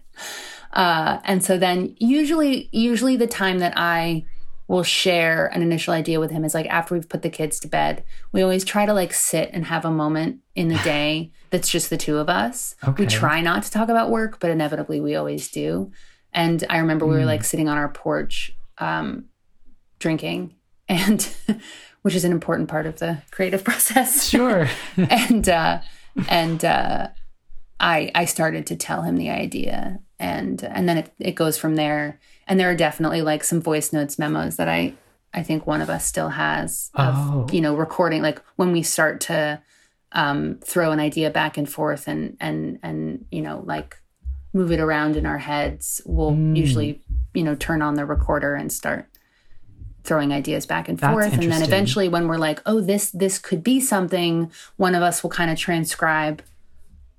[0.74, 4.24] Uh, and so then usually, usually the time that I
[4.66, 7.68] will share an initial idea with him is like after we've put the kids to
[7.68, 11.68] bed we always try to like sit and have a moment in the day that's
[11.68, 13.04] just the two of us okay.
[13.04, 15.90] we try not to talk about work but inevitably we always do
[16.32, 17.44] and i remember we were like hmm.
[17.44, 19.26] sitting on our porch um,
[19.98, 20.54] drinking
[20.88, 21.34] and
[22.02, 25.80] which is an important part of the creative process sure and uh
[26.28, 27.08] and uh
[27.80, 31.76] i i started to tell him the idea and and then it, it goes from
[31.76, 34.94] there and there are definitely like some voice notes memos that i
[35.32, 37.46] i think one of us still has of oh.
[37.52, 39.60] you know recording like when we start to
[40.12, 43.98] um, throw an idea back and forth and and and you know like
[44.52, 46.56] move it around in our heads we'll mm.
[46.56, 47.02] usually
[47.34, 49.08] you know turn on the recorder and start
[50.04, 53.64] throwing ideas back and forth and then eventually when we're like oh this this could
[53.64, 56.42] be something one of us will kind of transcribe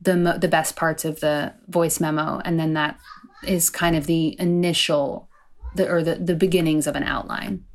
[0.05, 2.97] the the best parts of the voice memo and then that
[3.43, 5.29] is kind of the initial
[5.75, 7.65] the or the, the beginnings of an outline.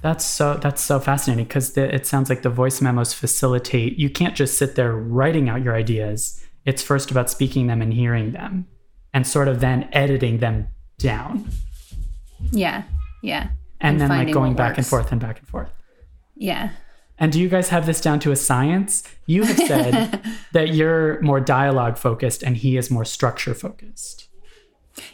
[0.00, 3.98] That's so that's so fascinating because it sounds like the voice memos facilitate.
[3.98, 6.44] You can't just sit there writing out your ideas.
[6.64, 8.68] It's first about speaking them and hearing them,
[9.12, 11.48] and sort of then editing them down.
[12.52, 12.84] Yeah,
[13.22, 13.48] yeah.
[13.80, 14.78] And, and then like going back works.
[14.78, 15.70] and forth and back and forth.
[16.36, 16.70] Yeah.
[17.22, 19.04] And do you guys have this down to a science?
[19.26, 24.28] You have said that you're more dialogue focused and he is more structure focused.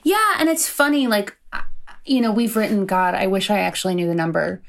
[0.02, 1.36] Yeah, and it's funny like
[2.08, 4.62] you know, we've written, God, I wish I actually knew the number.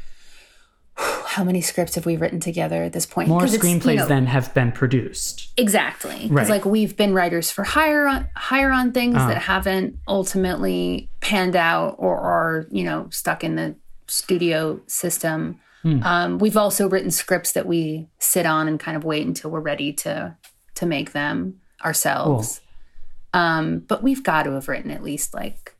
[0.95, 3.29] How many scripts have we written together at this point?
[3.29, 5.47] More screenplays you know, than have been produced.
[5.57, 6.23] Exactly.
[6.23, 6.49] Because right.
[6.49, 9.27] like we've been writers for hire on hire on things uh.
[9.27, 13.75] that haven't ultimately panned out or are, you know, stuck in the
[14.07, 15.59] studio system.
[15.81, 16.03] Hmm.
[16.03, 19.59] Um, we've also written scripts that we sit on and kind of wait until we're
[19.59, 20.35] ready to
[20.75, 22.61] to make them ourselves.
[23.33, 23.41] Cool.
[23.41, 25.75] Um, but we've got to have written at least like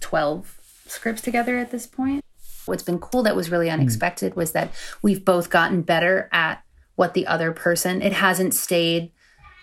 [0.00, 2.24] 12 scripts together at this point.
[2.66, 3.74] What's been cool that was really hmm.
[3.74, 4.36] unexpected mm.
[4.36, 4.70] was that
[5.02, 6.62] we've both gotten better at
[6.94, 9.10] what the other person, it hasn't stayed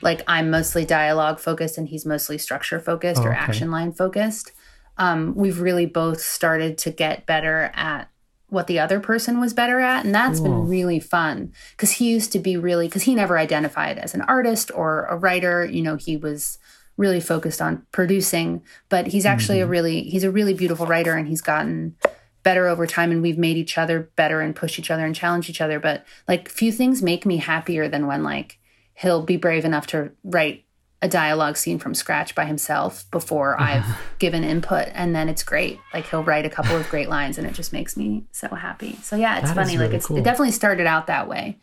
[0.02, 4.52] like I'm mostly dialogue focused and he's mostly structure focused oh, or action line focused.
[4.98, 8.10] Um, we've really both started to get better at
[8.52, 10.04] what the other person was better at.
[10.06, 13.98] And that's been really fun because he used to be really, because he never identified
[13.98, 15.66] as an artist or a writer.
[15.66, 16.60] You know, he was
[16.98, 19.70] really focused on producing, but he's actually mm-hmm.
[19.70, 21.96] a really he's a really beautiful writer and he's gotten
[22.44, 25.50] better over time and we've made each other better and push each other and challenge
[25.50, 28.60] each other, but like few things make me happier than when like
[28.96, 30.66] he'll be brave enough to write
[31.02, 33.86] a dialogue scene from scratch by himself before I've
[34.20, 35.80] given input and then it's great.
[35.94, 38.98] Like he'll write a couple of great lines and it just makes me so happy.
[39.02, 39.78] So yeah, it's that funny.
[39.78, 40.18] Really like it's cool.
[40.18, 41.58] it definitely started out that way,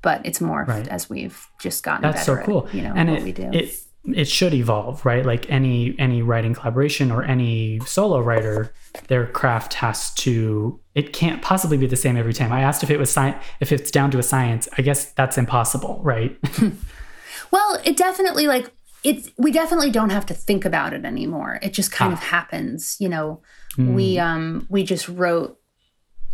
[0.00, 0.88] but it's morphed right.
[0.88, 2.66] as we've just gotten That's better so cool.
[2.68, 3.50] At, you know, and what it, we do.
[3.52, 3.74] It,
[4.12, 8.72] it should evolve right like any any writing collaboration or any solo writer
[9.08, 12.90] their craft has to it can't possibly be the same every time i asked if
[12.90, 16.36] it was science if it's down to a science i guess that's impossible right
[17.50, 18.70] well it definitely like
[19.04, 21.58] it we definitely don't have to think about it anymore.
[21.62, 22.16] It just kind ah.
[22.16, 23.42] of happens you know?
[23.76, 23.94] Mm.
[23.94, 25.58] we um we just wrote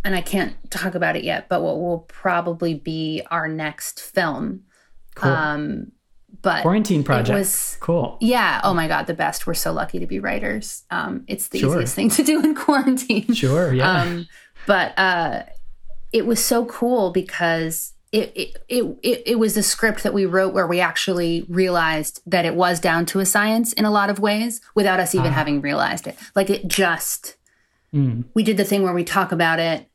[0.05, 4.61] and i can't talk about it yet but what will probably be our next film.
[5.15, 5.31] Cool.
[5.31, 5.91] um
[6.41, 7.37] but quarantine project.
[7.37, 8.17] was cool.
[8.21, 8.61] Yeah.
[8.63, 9.45] Oh my god the best.
[9.45, 10.83] We're so lucky to be writers.
[10.89, 11.75] Um, it's the sure.
[11.75, 13.33] easiest thing to do in quarantine.
[13.33, 14.01] Sure yeah.
[14.01, 14.27] Um,
[14.65, 15.43] but uh,
[16.13, 20.53] it was so cool because it, it, it, it, was the script that we wrote
[20.53, 24.19] where we actually realized that it was down to a science in a lot of
[24.19, 25.33] ways without us even uh.
[25.33, 27.37] having realized it like it just
[27.93, 28.25] mm.
[28.33, 29.87] we did the thing where we talk about it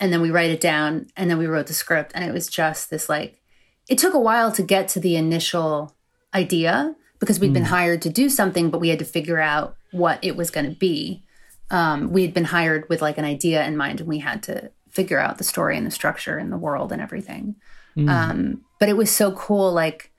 [0.00, 2.48] and then we write it down and then we wrote the script and it was
[2.48, 3.42] just this like
[3.88, 5.94] it took a while to get to the initial
[6.34, 7.54] idea because we'd mm.
[7.54, 10.66] been hired to do something, but we had to figure out what it was going
[10.68, 11.22] to be.
[11.70, 14.70] Um, we had been hired with like an idea in mind, and we had to
[14.92, 17.56] figure out the story and the structure and the world and everything.
[17.96, 18.08] Mm.
[18.08, 19.72] Um, but it was so cool.
[19.72, 20.12] Like,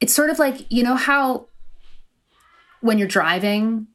[0.00, 1.48] it's sort of like, you know, how
[2.80, 3.88] when you're driving,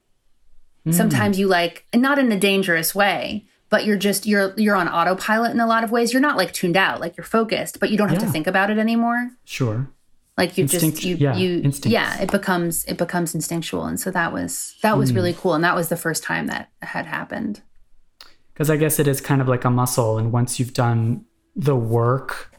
[0.85, 0.93] mm.
[0.93, 4.87] sometimes you like, and not in a dangerous way, but you're just you're you're on
[4.87, 6.13] autopilot in a lot of ways.
[6.13, 8.25] You're not like tuned out, like you're focused, but you don't have yeah.
[8.25, 9.31] to think about it anymore.
[9.45, 9.89] Sure.
[10.37, 11.91] Like you Instinct, just you yeah, you instincts.
[11.91, 15.15] yeah, it becomes it becomes instinctual, and so that was that was mm.
[15.15, 17.61] really cool, and that was the first time that had happened.
[18.53, 21.75] Because I guess it is kind of like a muscle, and once you've done the
[21.75, 22.51] work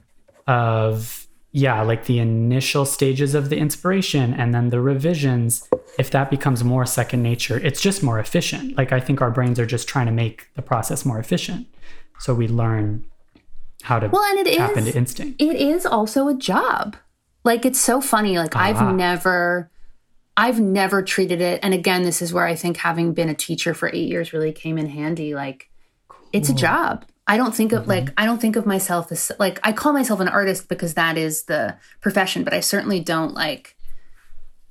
[0.47, 1.27] of
[1.57, 5.69] yeah, like the initial stages of the inspiration and then the revisions,
[6.01, 8.77] if that becomes more second nature, it's just more efficient.
[8.77, 11.69] Like I think our brains are just trying to make the process more efficient.
[12.19, 13.05] So we learn
[13.83, 15.41] how to well, and it tap is, into instinct.
[15.41, 16.97] It is also a job.
[17.45, 18.37] Like it's so funny.
[18.37, 18.91] Like I've ah.
[18.91, 19.71] never
[20.37, 21.61] I've never treated it.
[21.63, 24.53] And again, this is where I think having been a teacher for eight years really
[24.53, 25.37] came in handy.
[25.37, 25.71] Like
[26.35, 27.05] it's a job.
[27.27, 27.91] I don't think of mm-hmm.
[27.91, 31.17] like I don't think of myself as like I call myself an artist because that
[31.17, 33.77] is the profession, but I certainly don't like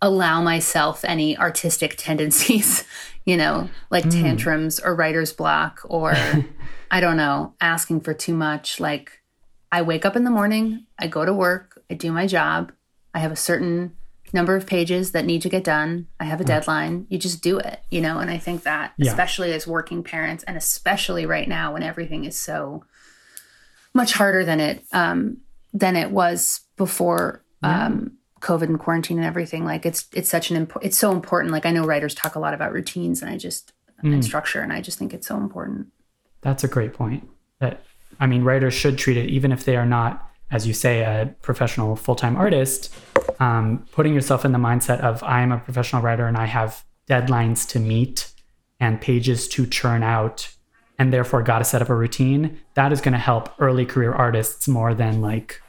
[0.02, 2.84] allow myself any artistic tendencies,
[3.26, 4.12] you know, like mm.
[4.12, 6.14] tantrums or writer's block or
[6.91, 8.80] I don't know, asking for too much.
[8.80, 9.24] Like
[9.72, 12.72] I wake up in the morning, I go to work, I do my job,
[13.16, 13.95] I have a certain
[14.34, 16.08] number of pages that need to get done.
[16.20, 17.06] I have a deadline.
[17.10, 18.18] You just do it, you know?
[18.18, 19.12] And I think that, yeah.
[19.12, 22.84] especially as working parents, and especially right now when everything is so
[23.94, 25.38] much harder than it um,
[25.72, 27.86] than it was before yeah.
[27.86, 29.66] um, COVID and quarantine and everything.
[29.66, 30.90] Like it's it's such an important.
[30.90, 31.52] It's so important.
[31.52, 33.72] Like I know writers talk a lot about routines, and I just
[34.04, 34.14] mm.
[34.14, 35.88] and structure, and I just think it's so important.
[36.42, 37.30] That's a great point.
[37.60, 37.84] That
[38.20, 41.34] I mean, writers should treat it, even if they are not as you say, a
[41.42, 42.94] professional full time artist,
[43.40, 46.84] um, putting yourself in the mindset of I am a professional writer and I have
[47.10, 48.32] deadlines to meet
[48.80, 50.54] and pages to churn out
[51.00, 54.14] and therefore got to set up a routine, that is going to help early career
[54.14, 55.62] artists more than like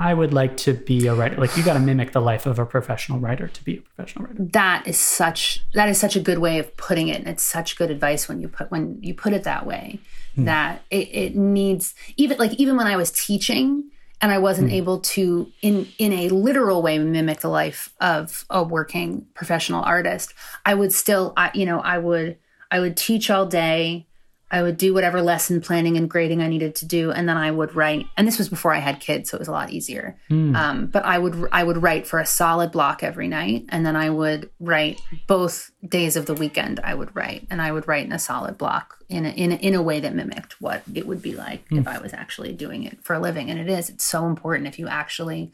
[0.00, 1.36] I would like to be a writer.
[1.36, 4.26] Like you got to mimic the life of a professional writer to be a professional
[4.26, 4.44] writer.
[4.52, 7.76] That is such that is such a good way of putting it, and it's such
[7.76, 9.98] good advice when you put when you put it that way.
[10.36, 10.44] Hmm.
[10.44, 13.90] That it, it needs even like even when I was teaching
[14.20, 14.76] and I wasn't hmm.
[14.76, 20.34] able to in in a literal way mimic the life of a working professional artist,
[20.66, 22.38] I would still I, you know I would
[22.70, 24.07] I would teach all day.
[24.50, 27.50] I would do whatever lesson planning and grading I needed to do, and then I
[27.50, 28.06] would write.
[28.16, 30.18] And this was before I had kids, so it was a lot easier.
[30.30, 30.56] Mm.
[30.56, 33.96] Um, but I would I would write for a solid block every night, and then
[33.96, 36.80] I would write both days of the weekend.
[36.82, 39.56] I would write, and I would write in a solid block in a, in a,
[39.56, 41.78] in a way that mimicked what it would be like mm.
[41.78, 43.50] if I was actually doing it for a living.
[43.50, 43.90] And it is.
[43.90, 45.52] It's so important if you actually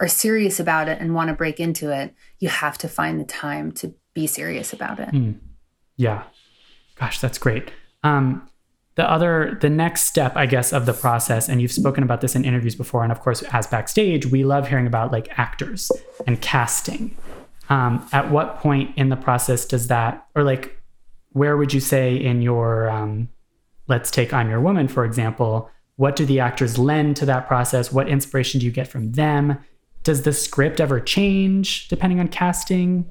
[0.00, 2.14] are serious about it and want to break into it.
[2.38, 5.10] You have to find the time to be serious about it.
[5.10, 5.38] Mm.
[5.96, 6.24] Yeah.
[6.96, 7.70] Gosh, that's great.
[8.06, 8.48] Um,
[8.94, 12.34] the other, the next step, I guess, of the process, and you've spoken about this
[12.34, 15.92] in interviews before, and of course, as backstage, we love hearing about like actors
[16.26, 17.14] and casting.
[17.68, 20.80] Um, at what point in the process does that, or like,
[21.32, 23.28] where would you say in your, um,
[23.88, 27.92] let's take I'm Your Woman, for example, what do the actors lend to that process?
[27.92, 29.58] What inspiration do you get from them?
[30.04, 33.10] Does the script ever change depending on casting?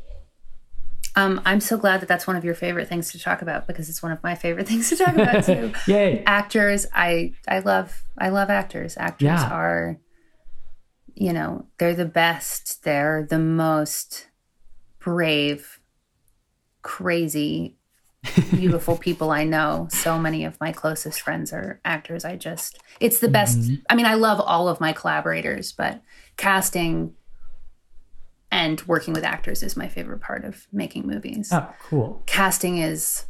[1.15, 3.89] Um, I'm so glad that that's one of your favorite things to talk about because
[3.89, 5.73] it's one of my favorite things to talk about too.
[5.87, 6.23] Yay!
[6.25, 8.95] Actors, I I love I love actors.
[8.97, 9.49] Actors yeah.
[9.49, 9.97] are,
[11.13, 12.83] you know, they're the best.
[12.83, 14.27] They're the most
[14.99, 15.79] brave,
[16.81, 17.77] crazy,
[18.51, 19.87] beautiful people I know.
[19.91, 22.25] So many of my closest friends are actors.
[22.25, 23.59] I just it's the best.
[23.59, 23.75] Mm-hmm.
[23.89, 26.01] I mean, I love all of my collaborators, but
[26.35, 27.13] casting
[28.55, 31.49] and working with actors is my favorite part of making movies.
[31.51, 32.23] Oh, cool.
[32.25, 33.25] Casting is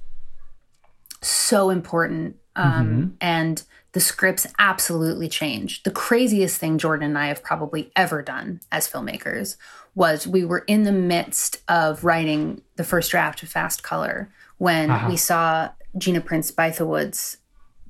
[1.20, 2.36] so important.
[2.56, 3.08] Um, mm-hmm.
[3.20, 3.64] And
[3.94, 5.82] the scripts absolutely change.
[5.82, 9.58] The craziest thing Jordan and I have probably ever done as filmmakers
[9.96, 14.92] was we were in the midst of writing the first draft of Fast Color when
[14.92, 15.08] uh-huh.
[15.10, 17.38] we saw Gina Prince Bythewood's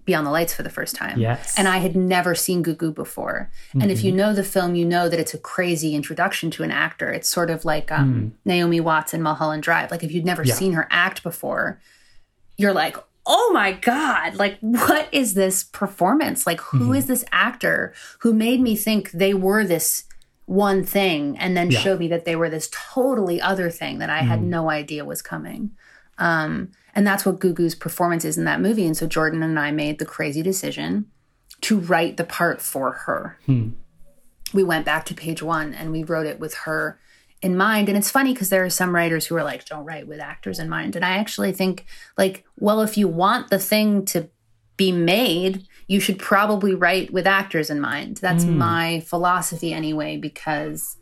[0.05, 1.19] Beyond the Lights for the first time.
[1.19, 1.57] Yes.
[1.57, 3.51] And I had never seen Gugu before.
[3.69, 3.81] Mm-hmm.
[3.81, 4.17] And if you mm-hmm.
[4.17, 7.11] know the film, you know that it's a crazy introduction to an actor.
[7.11, 8.31] It's sort of like um, mm.
[8.45, 9.91] Naomi Watts in Mulholland Drive.
[9.91, 10.53] Like if you'd never yeah.
[10.53, 11.81] seen her act before,
[12.57, 16.45] you're like, oh my God, like what is this performance?
[16.45, 16.95] Like who mm-hmm.
[16.95, 20.03] is this actor who made me think they were this
[20.45, 21.79] one thing and then yeah.
[21.79, 24.27] showed me that they were this totally other thing that I mm.
[24.27, 25.71] had no idea was coming.
[26.17, 28.85] Um, and that's what Gugu's performance is in that movie.
[28.85, 31.05] And so Jordan and I made the crazy decision
[31.61, 33.37] to write the part for her.
[33.45, 33.71] Hmm.
[34.53, 36.99] We went back to page one and we wrote it with her
[37.41, 37.89] in mind.
[37.89, 40.57] And it's funny because there are some writers who are like, don't write with actors
[40.57, 40.95] in mind.
[40.95, 41.85] And I actually think,
[42.17, 44.29] like, well, if you want the thing to
[44.77, 48.17] be made, you should probably write with actors in mind.
[48.17, 48.55] That's mm.
[48.55, 50.97] my philosophy anyway, because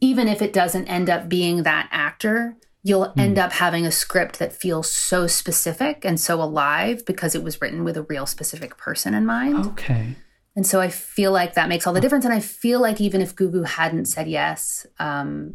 [0.00, 3.18] even if it doesn't end up being that actor, you'll mm.
[3.18, 7.60] end up having a script that feels so specific and so alive because it was
[7.60, 9.66] written with a real specific person in mind.
[9.66, 10.14] Okay.
[10.54, 12.24] And so I feel like that makes all the difference.
[12.24, 15.54] And I feel like even if Gugu hadn't said yes, um,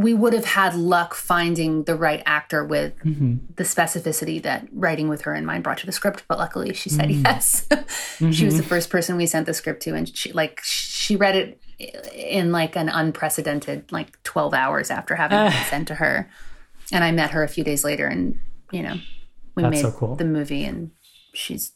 [0.00, 3.36] we would have had luck finding the right actor with mm-hmm.
[3.56, 6.24] the specificity that writing with her in mind brought to the script.
[6.26, 7.22] But luckily, she said mm.
[7.24, 7.66] yes.
[7.68, 8.30] mm-hmm.
[8.40, 11.36] She was the first person we sent the script to, and she like she read
[11.36, 11.60] it
[12.14, 15.50] in like an unprecedented like 12 hours after having uh.
[15.52, 16.30] it sent to her
[16.92, 18.38] and i met her a few days later and
[18.70, 18.96] you know
[19.54, 20.14] we made so cool.
[20.16, 20.90] the movie and
[21.32, 21.72] she's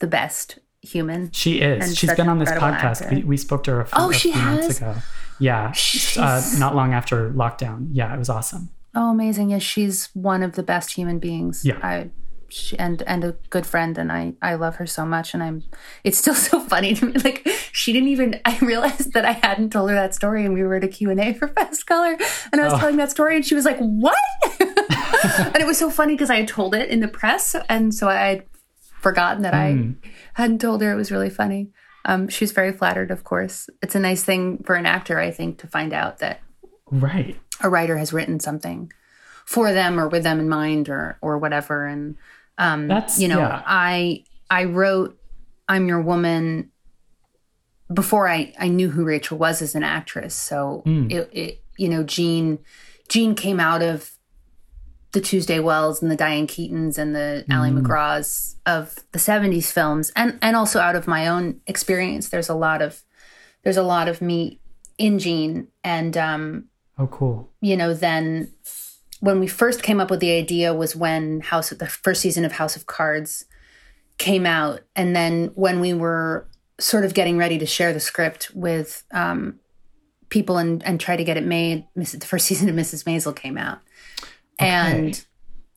[0.00, 3.80] the best human she is she's been on this podcast we, we, spoke to her
[3.82, 4.58] a few, oh, a she few has?
[4.58, 4.94] months ago
[5.38, 5.72] yeah.
[6.16, 7.88] Uh, not long after lockdown.
[7.90, 8.70] Yeah it was awesome.
[8.94, 9.50] Oh amazing.
[9.50, 11.64] Yes she's one of the best human beings.
[11.64, 11.78] Yeah.
[11.82, 12.10] I
[12.48, 15.64] she, and and a good friend and I I love her so much and I'm
[16.04, 17.12] it's still so funny to me.
[17.18, 20.62] Like she didn't even I realized that I hadn't told her that story and we
[20.62, 22.16] were at a Q&A for Fast Color
[22.52, 22.78] and I was oh.
[22.78, 24.16] telling that story and she was like what?
[25.24, 28.08] And it was so funny because I had told it in the press and so
[28.08, 28.44] I had
[29.00, 29.58] forgotten that mm.
[29.58, 29.92] I hmm.
[30.34, 30.92] hadn't told her.
[30.92, 31.70] It was really funny
[32.04, 35.58] um, she's very flattered of course it's a nice thing for an actor I think
[35.58, 36.40] to find out that
[36.90, 38.92] right a writer has written something
[39.44, 42.16] for them or with them in mind or or whatever and
[42.58, 43.62] um, That's, you know, yeah.
[43.66, 45.18] I I wrote
[45.68, 46.70] "I'm Your Woman"
[47.92, 50.34] before I I knew who Rachel was as an actress.
[50.34, 51.10] So mm.
[51.10, 52.58] it, it you know Jean
[53.08, 54.12] Jean came out of
[55.14, 57.56] the Tuesday Welds and the Diane Keatons and the mm.
[57.56, 62.48] Ali MacGraws of the 70s films and and also out of my own experience there's
[62.48, 63.02] a lot of
[63.62, 64.60] there's a lot of me
[64.98, 66.66] in Jean and um
[66.98, 68.52] oh cool you know then
[69.24, 72.44] when we first came up with the idea was when House of the first season
[72.44, 73.46] of House of Cards
[74.18, 76.46] came out, and then when we were
[76.78, 79.60] sort of getting ready to share the script with um,
[80.28, 83.04] people and and try to get it made, the first season of Mrs.
[83.04, 83.78] Maisel came out,
[84.60, 84.70] okay.
[84.70, 85.24] and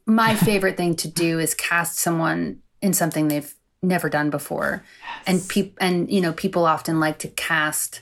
[0.05, 5.23] my favorite thing to do is cast someone in something they've never done before, yes.
[5.27, 8.01] and people and you know people often like to cast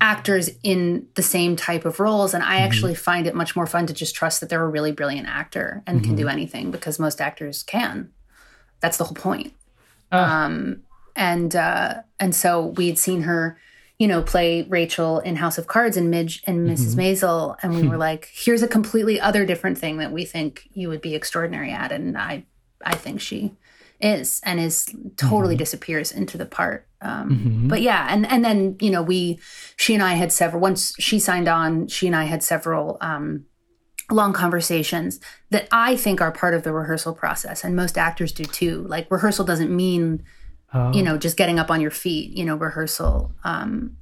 [0.00, 2.64] actors in the same type of roles and i mm-hmm.
[2.64, 5.82] actually find it much more fun to just trust that they're a really brilliant actor
[5.86, 6.08] and mm-hmm.
[6.08, 8.10] can do anything because most actors can
[8.80, 9.54] that's the whole point
[10.10, 10.18] oh.
[10.18, 10.82] um,
[11.16, 13.58] and uh, and so we had seen her
[13.98, 17.00] you know play rachel in house of cards and midge and mrs mm-hmm.
[17.00, 20.88] maisel and we were like here's a completely other different thing that we think you
[20.88, 22.44] would be extraordinary at and i
[22.84, 23.52] i think she
[24.00, 24.86] is and is
[25.16, 25.58] totally mm-hmm.
[25.58, 27.68] disappears into the part um, mm-hmm.
[27.68, 29.38] but yeah and and then you know we
[29.76, 33.44] she and i had several once she signed on she and i had several um,
[34.10, 35.20] long conversations
[35.50, 39.08] that i think are part of the rehearsal process and most actors do too like
[39.10, 40.22] rehearsal doesn't mean
[40.74, 40.92] oh.
[40.92, 43.96] you know just getting up on your feet you know rehearsal um,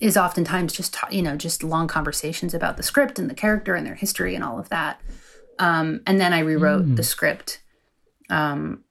[0.00, 3.86] is oftentimes just you know just long conversations about the script and the character and
[3.86, 5.00] their history and all of that
[5.58, 6.96] um, and then i rewrote mm.
[6.96, 7.62] the script
[8.28, 8.84] um,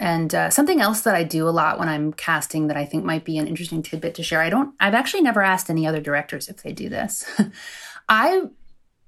[0.00, 3.04] and uh, something else that I do a lot when I'm casting that I think
[3.04, 4.40] might be an interesting tidbit to share.
[4.40, 4.74] I don't.
[4.78, 7.24] I've actually never asked any other directors if they do this.
[8.08, 8.42] I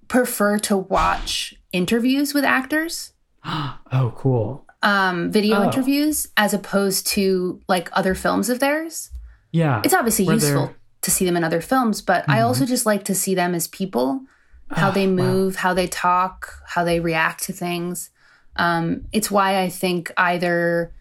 [0.08, 3.12] prefer to watch interviews with actors.
[3.44, 4.66] oh, cool.
[4.82, 5.64] Um, video oh.
[5.64, 9.10] interviews as opposed to like other films of theirs.
[9.52, 12.32] Yeah, it's obviously useful to see them in other films, but mm-hmm.
[12.32, 14.22] I also just like to see them as people,
[14.70, 15.60] how oh, they move, wow.
[15.60, 18.10] how they talk, how they react to things.
[18.56, 20.92] Um, it's why I think either,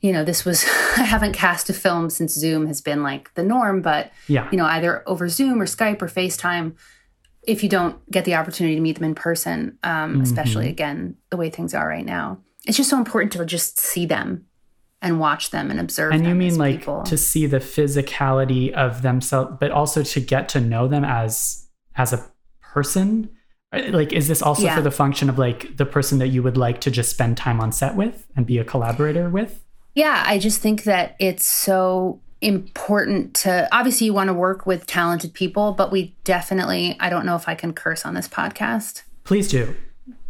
[0.00, 0.64] you know, this was,
[0.96, 4.48] I haven't cast a film since Zoom has been like the norm, but, yeah.
[4.50, 6.74] you know, either over Zoom or Skype or FaceTime,
[7.42, 10.22] if you don't get the opportunity to meet them in person, um, mm-hmm.
[10.22, 14.06] especially again, the way things are right now, it's just so important to just see
[14.06, 14.44] them
[15.00, 17.02] and watch them and observe and you mean like people.
[17.04, 21.66] to see the physicality of themselves but also to get to know them as
[21.96, 22.24] as a
[22.60, 23.30] person?
[23.72, 24.74] Uh, like is this also yeah.
[24.74, 27.60] for the function of like the person that you would like to just spend time
[27.60, 29.64] on set with and be a collaborator with?
[29.94, 34.86] Yeah i just think that it's so important to obviously you want to work with
[34.86, 39.02] talented people but we definitely i don't know if i can curse on this podcast.
[39.24, 39.74] Please do.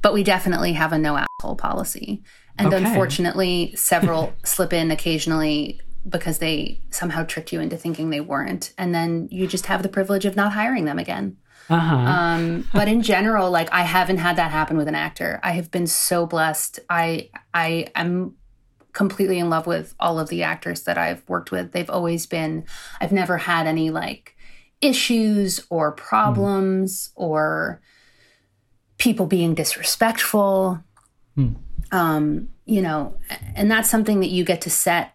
[0.02, 2.22] But we definitely have a no asshole policy
[2.58, 2.84] and okay.
[2.84, 8.94] unfortunately several slip in occasionally because they somehow tricked you into thinking they weren't and
[8.94, 11.36] then you just have the privilege of not hiring them again
[11.70, 11.96] uh-huh.
[11.96, 15.38] Um, but in general, like I haven't had that happen with an actor.
[15.42, 16.80] I have been so blessed.
[16.88, 18.36] I I am
[18.94, 21.72] completely in love with all of the actors that I've worked with.
[21.72, 22.64] They've always been.
[23.02, 24.34] I've never had any like
[24.80, 27.12] issues or problems mm.
[27.16, 27.82] or
[28.98, 30.82] people being disrespectful.
[31.38, 31.56] Mm.
[31.90, 33.16] Um, you know,
[33.54, 35.14] and that's something that you get to set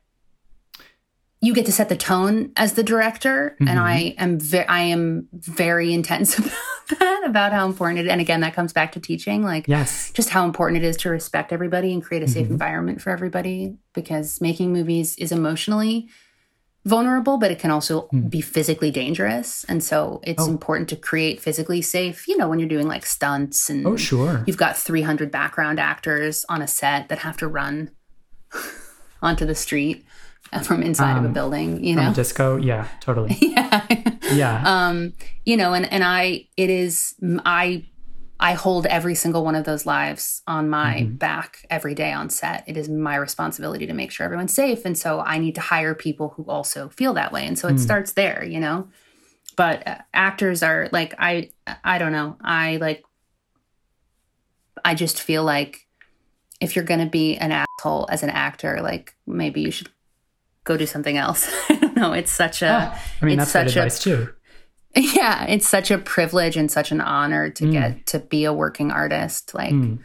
[1.43, 3.67] you get to set the tone as the director mm-hmm.
[3.67, 6.53] and i am ve- i am very intense about
[6.99, 10.29] that about how important it and again that comes back to teaching like yes just
[10.29, 12.53] how important it is to respect everybody and create a safe mm-hmm.
[12.53, 16.07] environment for everybody because making movies is emotionally
[16.85, 18.29] vulnerable but it can also mm.
[18.29, 20.49] be physically dangerous and so it's oh.
[20.49, 24.43] important to create physically safe you know when you're doing like stunts and oh sure
[24.45, 27.89] you've got 300 background actors on a set that have to run
[29.21, 30.05] onto the street
[30.61, 32.57] from inside um, of a um, building, you know, disco.
[32.57, 33.37] Yeah, totally.
[33.41, 33.85] yeah.
[34.31, 34.63] yeah.
[34.65, 35.13] Um,
[35.45, 37.15] you know, and, and I, it is,
[37.45, 37.85] I,
[38.43, 41.15] I hold every single one of those lives on my mm-hmm.
[41.15, 42.65] back every day on set.
[42.67, 44.83] It is my responsibility to make sure everyone's safe.
[44.83, 47.47] And so I need to hire people who also feel that way.
[47.47, 47.79] And so it mm.
[47.79, 48.89] starts there, you know,
[49.55, 51.51] but uh, actors are like, I,
[51.85, 52.35] I don't know.
[52.41, 53.05] I like,
[54.83, 55.87] I just feel like
[56.59, 59.87] if you're going to be an asshole as an actor, like maybe you should
[60.65, 61.49] go do something else.
[61.69, 62.11] I don't know.
[62.11, 62.91] It's such a.
[62.93, 64.33] Oh, I mean, that's such advice a, too.
[64.95, 67.71] Yeah, it's such a privilege and such an honor to mm.
[67.71, 69.53] get to be a working artist.
[69.53, 69.99] Like, mm.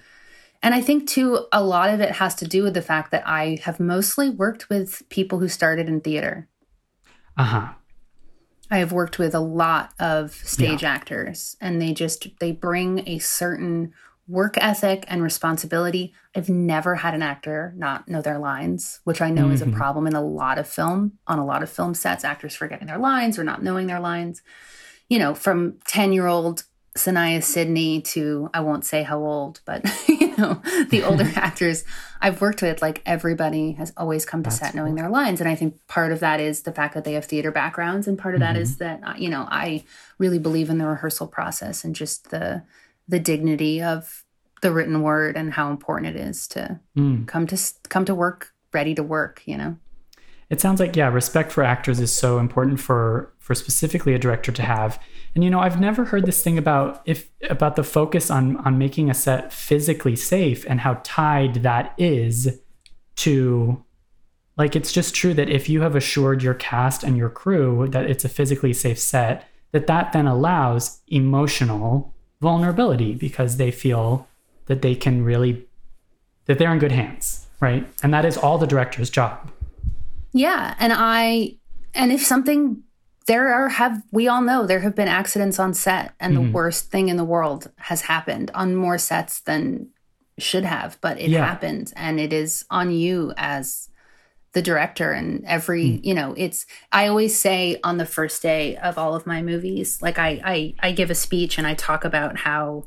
[0.62, 3.26] and I think too, a lot of it has to do with the fact that
[3.26, 6.48] I have mostly worked with people who started in theater.
[7.36, 7.68] Uh huh.
[8.70, 10.92] I have worked with a lot of stage yeah.
[10.92, 13.92] actors, and they just they bring a certain
[14.28, 16.14] work ethic and responsibility.
[16.36, 19.52] I've never had an actor not know their lines, which I know mm-hmm.
[19.52, 19.76] is a mm-hmm.
[19.76, 22.98] problem in a lot of film, on a lot of film sets, actors forgetting their
[22.98, 24.42] lines or not knowing their lines.
[25.08, 26.64] You know, from 10 year old
[26.94, 30.60] Saniyya Sidney to, I won't say how old, but, you know,
[30.90, 31.84] the older actors
[32.20, 35.04] I've worked with, like everybody has always come to That's set knowing cool.
[35.04, 35.40] their lines.
[35.40, 38.06] And I think part of that is the fact that they have theater backgrounds.
[38.06, 38.54] And part of mm-hmm.
[38.54, 39.84] that is that, uh, you know, I
[40.18, 42.62] really believe in the rehearsal process and just the,
[43.08, 44.24] the dignity of
[44.62, 47.26] the written word and how important it is to Mm.
[47.26, 47.56] come to
[47.88, 49.76] come to work ready to work you know
[50.50, 54.52] It sounds like yeah, respect for actors is so important for for specifically a director
[54.52, 54.98] to have.
[55.34, 58.78] And you know, I've never heard this thing about if about the focus on on
[58.78, 62.60] making a set physically safe and how tied that is
[63.16, 63.84] to
[64.56, 68.10] like it's just true that if you have assured your cast and your crew that
[68.10, 74.26] it's a physically safe set, that that then allows emotional vulnerability because they feel
[74.66, 75.64] that they can really
[76.46, 77.86] that they're in good hands, right?
[78.02, 79.50] And that is all the director's job.
[80.32, 81.56] Yeah, and I
[81.94, 82.82] and if something
[83.26, 86.36] there are have we all know there have been accidents on set and Mhm.
[86.46, 89.88] the worst thing in the world has happened on more sets than
[90.38, 91.44] should have, but it Yeah.
[91.44, 93.88] happened and it is on you as
[94.52, 98.96] the director and every you know it's i always say on the first day of
[98.96, 102.38] all of my movies like I, I i give a speech and i talk about
[102.38, 102.86] how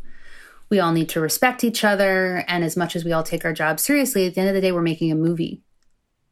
[0.72, 3.54] we all need to respect each other and as much as we all take our
[3.54, 5.62] job seriously at the end of the day we're making a movie.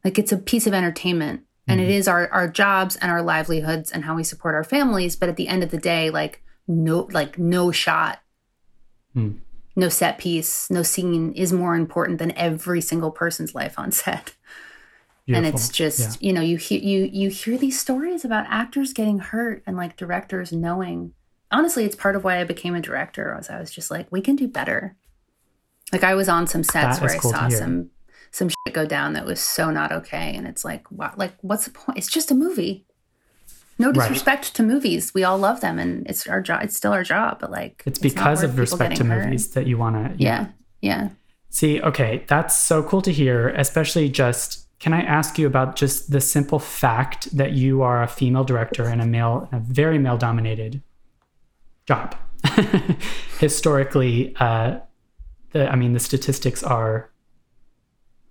[0.02, 3.92] Like it's a piece of entertainment and it is our our jobs and our livelihoods
[3.92, 5.14] and how we support our families.
[5.14, 8.20] But at the end of the day like no like no shot
[9.12, 9.32] Hmm.
[9.76, 14.34] no set piece no scene is more important than every single person's life on set
[15.36, 19.18] and it's just you know you hear you you hear these stories about actors getting
[19.18, 21.12] hurt and like directors knowing.
[21.50, 24.20] Honestly it's part of why i became a director was i was just like we
[24.20, 24.96] can do better.
[25.92, 27.90] Like i was on some sets That where i cool saw some
[28.30, 31.64] some shit go down that was so not okay and it's like what like what's
[31.64, 31.98] the point?
[31.98, 32.86] It's just a movie.
[33.78, 33.94] No Right.
[33.94, 35.12] disrespect to movies.
[35.14, 37.98] We all love them and it's our job it's still our job but like it's
[38.00, 39.24] not because of respect to getting hurt.
[39.24, 40.48] movies that you want to yeah
[40.80, 41.08] yeah.
[41.48, 46.10] See okay that's so cool to hear especially just can i ask you about just
[46.10, 50.16] the simple fact that you are a female director in a male a very male
[50.18, 50.82] dominated
[51.86, 52.16] job?
[53.38, 54.78] Historically uh
[55.52, 57.10] the i mean the statistics are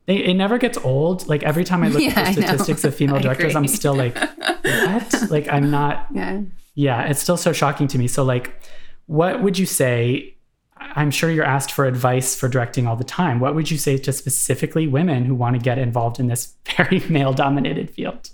[0.05, 1.27] they, it never gets old.
[1.27, 4.17] Like every time i look Yeah, at the statistics of female directors i'm still like
[4.17, 5.25] what?
[5.29, 6.41] Like i'm not yeah.
[6.73, 8.07] Yeah it's still so shocking to me.
[8.07, 8.59] So like
[9.05, 10.35] what would you say
[10.79, 13.39] i'm sure you're asked for advice for directing all the time.
[13.39, 16.99] What would you say to specifically women who want to get involved in this very
[17.09, 18.29] male dominated field?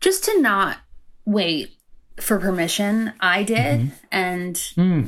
[0.00, 0.78] Just to not
[1.24, 1.72] wait
[2.20, 5.02] for permission i did and Hmm.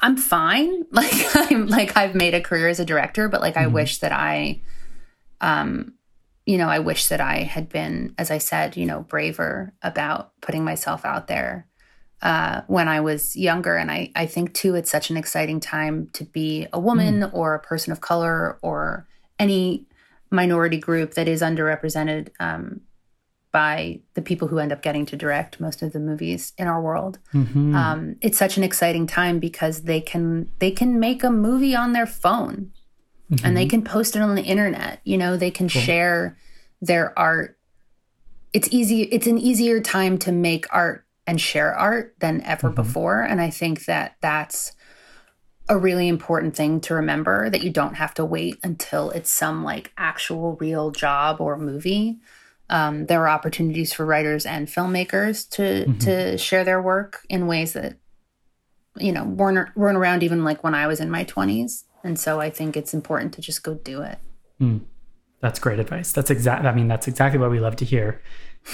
[0.00, 0.84] i'm fine.
[0.90, 3.72] Like i'm like i've made a career as a director but like i Mhm.
[3.72, 4.60] wish that i
[5.42, 5.92] um
[6.46, 10.30] you know i wish that i had been as i said you know braver about
[10.40, 11.66] putting myself out there
[12.22, 13.76] uh, when I was younger.
[13.76, 17.54] And I, I think, too, it's such an exciting time to be a woman or
[17.54, 19.06] a person of color or
[19.38, 19.86] any
[20.30, 22.80] minority group that is underrepresented um,
[23.52, 26.82] by the people who end up getting to direct most of the movies in our
[26.82, 27.18] world.
[27.32, 27.74] Mhm.
[27.74, 31.92] Um, it's such an exciting time because they can they can make a movie on
[31.92, 32.72] their phone
[33.42, 35.00] and they can post it on the internet.
[35.04, 36.36] You know, they can share
[36.82, 37.56] their art.
[38.52, 39.02] It's easy.
[39.04, 42.76] It's an easier time to make art and share art than ever mm-hmm.
[42.76, 44.72] before, and I think that that's
[45.68, 49.64] a really important thing to remember that you don't have to wait until it's some
[49.64, 52.18] like actual real job or movie.
[52.68, 55.98] Um, there are opportunities for writers and filmmakers to mm-hmm.
[55.98, 57.96] to share their work in ways that
[58.96, 61.84] you know weren't weren't around even like when I was in my twenties.
[62.04, 64.18] And so I think it's important to just go do it.
[64.58, 64.78] Hmm.
[65.40, 66.12] That's great advice.
[66.12, 66.64] That's exact.
[66.64, 68.22] I mean, that's exactly what we love to hear.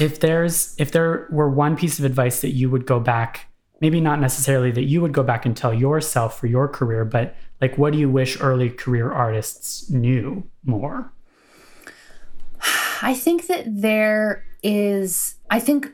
[0.00, 3.46] If there's, if there were one piece of advice that you would go back,
[3.80, 7.34] maybe not necessarily that you would go back and tell yourself for your career, but
[7.60, 11.12] like, what do you wish early career artists knew more?
[13.02, 15.90] I think that there is, I think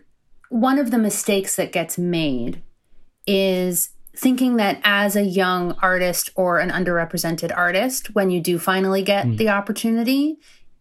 [0.51, 2.62] one of the mistakes that gets made
[3.26, 9.03] is thinking that as a young artist or an underrepresented artist, when you do finally
[9.03, 9.36] get hmm.
[9.36, 10.38] the opportunity,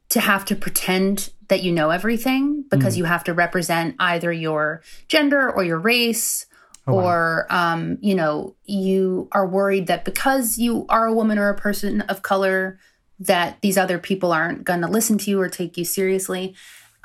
[0.10, 4.82] to have to pretend that you know everything because you have to represent either your
[5.08, 6.46] gender or your race.
[6.90, 11.54] Or, um, you know, you are worried that because you are a woman or a
[11.54, 12.80] person of color,
[13.20, 16.56] that these other people aren't going to listen to you or take you seriously.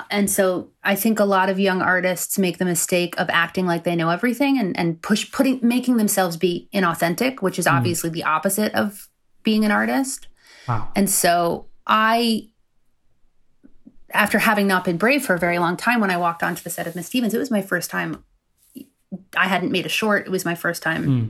[0.08, 3.82] And so I think a lot of young artists make the mistake of acting like
[3.82, 8.22] they know everything and, and push putting making themselves be inauthentic, which is obviously the
[8.22, 9.08] opposite of
[9.42, 10.28] being an artist.
[10.68, 10.92] Wow.
[10.94, 12.51] And so I
[14.14, 16.70] after having not been brave for a very long time, when I walked onto the
[16.70, 18.24] set of Miss Stevens, it was my first time
[19.36, 20.26] I hadn't made a short.
[20.26, 21.26] It was my first time hmm.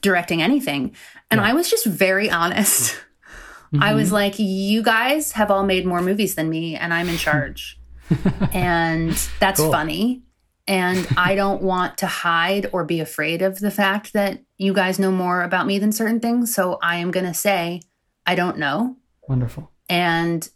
[0.00, 0.94] directing anything.
[1.30, 2.96] And I was just very honest.
[3.80, 4.14] I was mm-hmm.
[4.14, 7.76] like, you guys have all made more movies than me, and I'm in charge.
[8.52, 9.10] and
[9.40, 9.72] that's Cool.
[9.72, 10.22] funny.
[10.66, 14.98] And I don't want to hide or be afraid of the fact that you guys
[14.98, 16.54] know more about me than certain things.
[16.54, 17.82] So I am going to say,
[18.24, 18.96] I don't know.
[19.28, 19.70] Wonderful.
[19.88, 20.48] And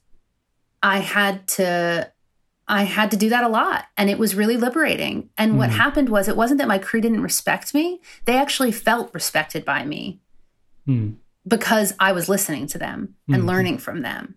[0.82, 2.12] I had to
[2.70, 5.30] I had to do that a lot and it was really liberating.
[5.38, 5.76] And what Mhm.
[5.76, 8.00] happened was it wasn't that my crew didn't respect me.
[8.26, 10.20] They actually felt respected by me
[10.84, 11.12] Hmm.
[11.46, 13.46] because I was listening to them and Mhm.
[13.46, 14.34] learning from them.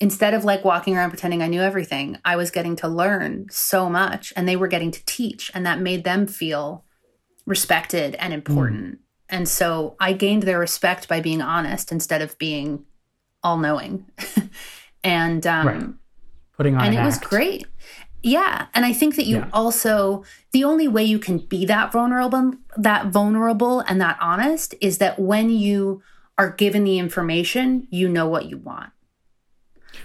[0.00, 3.90] Instead of like walking around pretending I knew everything, I was getting to learn so
[3.90, 6.84] much and they were getting to teach and that made them feel
[7.46, 9.00] respected and important.
[9.28, 12.84] And so I gained their respect by being honest instead of being
[13.42, 14.06] all knowing.
[15.04, 15.86] and um Right.
[16.56, 17.66] Putting on and an it was great.
[18.22, 19.48] Yeah, and I think that you Yeah.
[19.52, 24.98] also the only way you can be that vulnerable that vulnerable and that honest is
[24.98, 26.02] that when you
[26.38, 28.90] are given the information, you know what you want.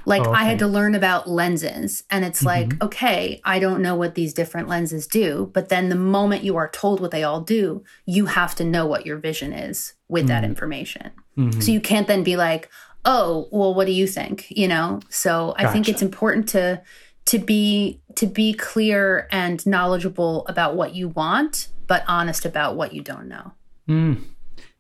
[0.06, 3.96] Like Oh, I had to learn about lenses and it's like, okay, I don't know
[3.96, 7.42] what these different lenses do, but then the moment you are told what they all
[7.42, 11.12] do, you have to know what your vision is with that information.
[11.38, 11.62] Mhm.
[11.62, 12.70] So you can't then be like,
[13.06, 15.00] "Oh, well, what do you think?" You know.
[15.10, 16.82] So I think it's important to
[17.26, 22.94] to be to be clear and knowledgeable about what you want, but honest about what
[22.94, 23.52] you don't know.
[23.88, 24.22] Mm.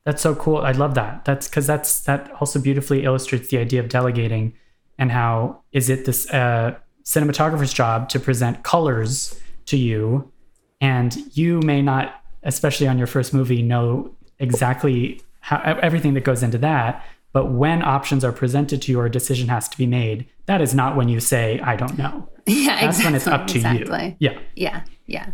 [0.05, 0.57] That's so cool.
[0.57, 1.25] I love that.
[1.25, 4.53] That's because that's that also beautifully illustrates the idea of delegating
[4.97, 10.31] and how is it this uh, cinematographer's job to present colors to you,
[10.81, 16.43] and you may not, especially on your first movie, know exactly how everything that goes
[16.43, 17.03] into that.
[17.31, 20.61] But when options are presented to you or a decision has to be made, that
[20.61, 24.15] is not when you say, "I don't know." Yeah, That's when it's up to exactly.
[24.19, 24.31] you.
[24.31, 24.39] Yeah.
[24.55, 25.31] Yeah, yeah.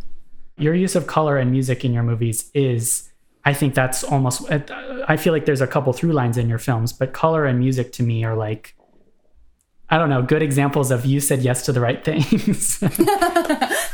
[0.58, 3.10] your use of color and music in your movies is
[3.46, 4.50] i think that's almost
[5.08, 7.91] i feel like there's a couple through lines in your films but color and music
[7.93, 8.76] to me are like
[9.89, 12.80] i don't know good examples of you said yes to the right things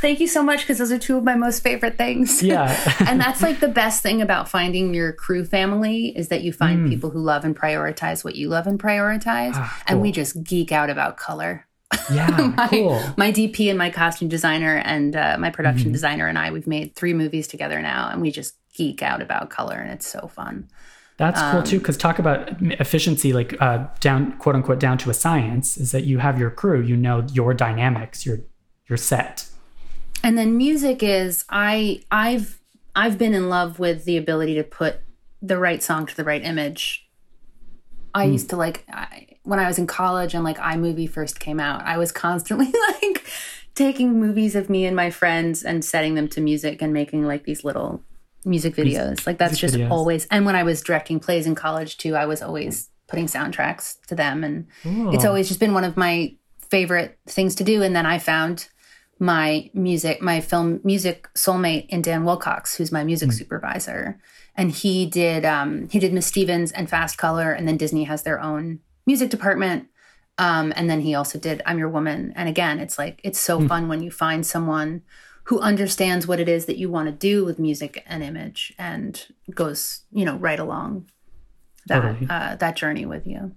[0.02, 2.42] Thank you so much because those are two of my most favorite things.
[2.54, 2.76] yeah
[3.08, 6.90] and that's like the best thing about finding your crew family is that you find
[6.90, 9.54] people who love and prioritize what you love and prioritize.
[9.54, 9.64] Mm.
[9.64, 11.68] Ah, And we just geek out about color.
[12.12, 15.94] yeah my, cool my DP and my costume designer and uh, my production Mm-hmm.
[15.94, 19.50] designer and I, we've made three movies together now, and we just geek out about
[19.50, 20.70] color, and it's so fun.
[21.18, 22.50] that's cool Um, too because talk about
[22.86, 26.50] efficiency like uh, down quote unquote down to a science is that you have your
[26.50, 28.40] crew you know your dynamics your
[28.88, 29.46] your set
[30.24, 32.60] And then music is I I've
[32.96, 35.00] I've been in love with the ability to put
[35.42, 37.10] the right song to the right image.
[38.14, 38.34] I hmm.
[38.34, 41.84] used to like I, when I was in college and like iMovie first came out.
[41.84, 43.26] I was constantly like
[43.74, 47.46] taking movies of me and my friends and setting them to music and making like
[47.46, 48.04] these little
[48.46, 49.26] music videos.
[49.26, 49.92] Like that's music just videos.
[49.92, 50.28] always.
[50.28, 54.16] And when I was directing plays in college too, I was always putting soundtracks to
[54.16, 54.68] them and
[55.14, 55.28] it's oh.
[55.28, 56.34] always just been one of my
[56.70, 58.70] favorite things to do and then i found
[59.22, 64.20] my music my film music soulmate in dan wilcox who's my music supervisor.
[64.58, 68.24] And he did um he did miss stevens and fast color and then disney has
[68.24, 69.88] their own music department.
[70.40, 72.34] Um and then he also did i'm your woman.
[72.36, 75.04] And again it's like it's so fun when you find someone
[75.44, 79.28] who understands what it is that you want to do with music and image and
[79.54, 81.12] goes you know right along
[81.86, 82.28] that Totally.
[82.28, 83.52] uh, that journey with you.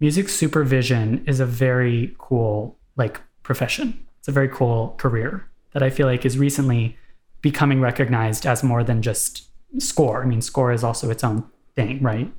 [0.00, 5.88] Music supervision is a very cool like profession it's a very cool career that i
[5.88, 6.96] feel like is recently
[7.40, 9.48] becoming recognized as more than just
[9.78, 12.30] score i mean score is also its own thing right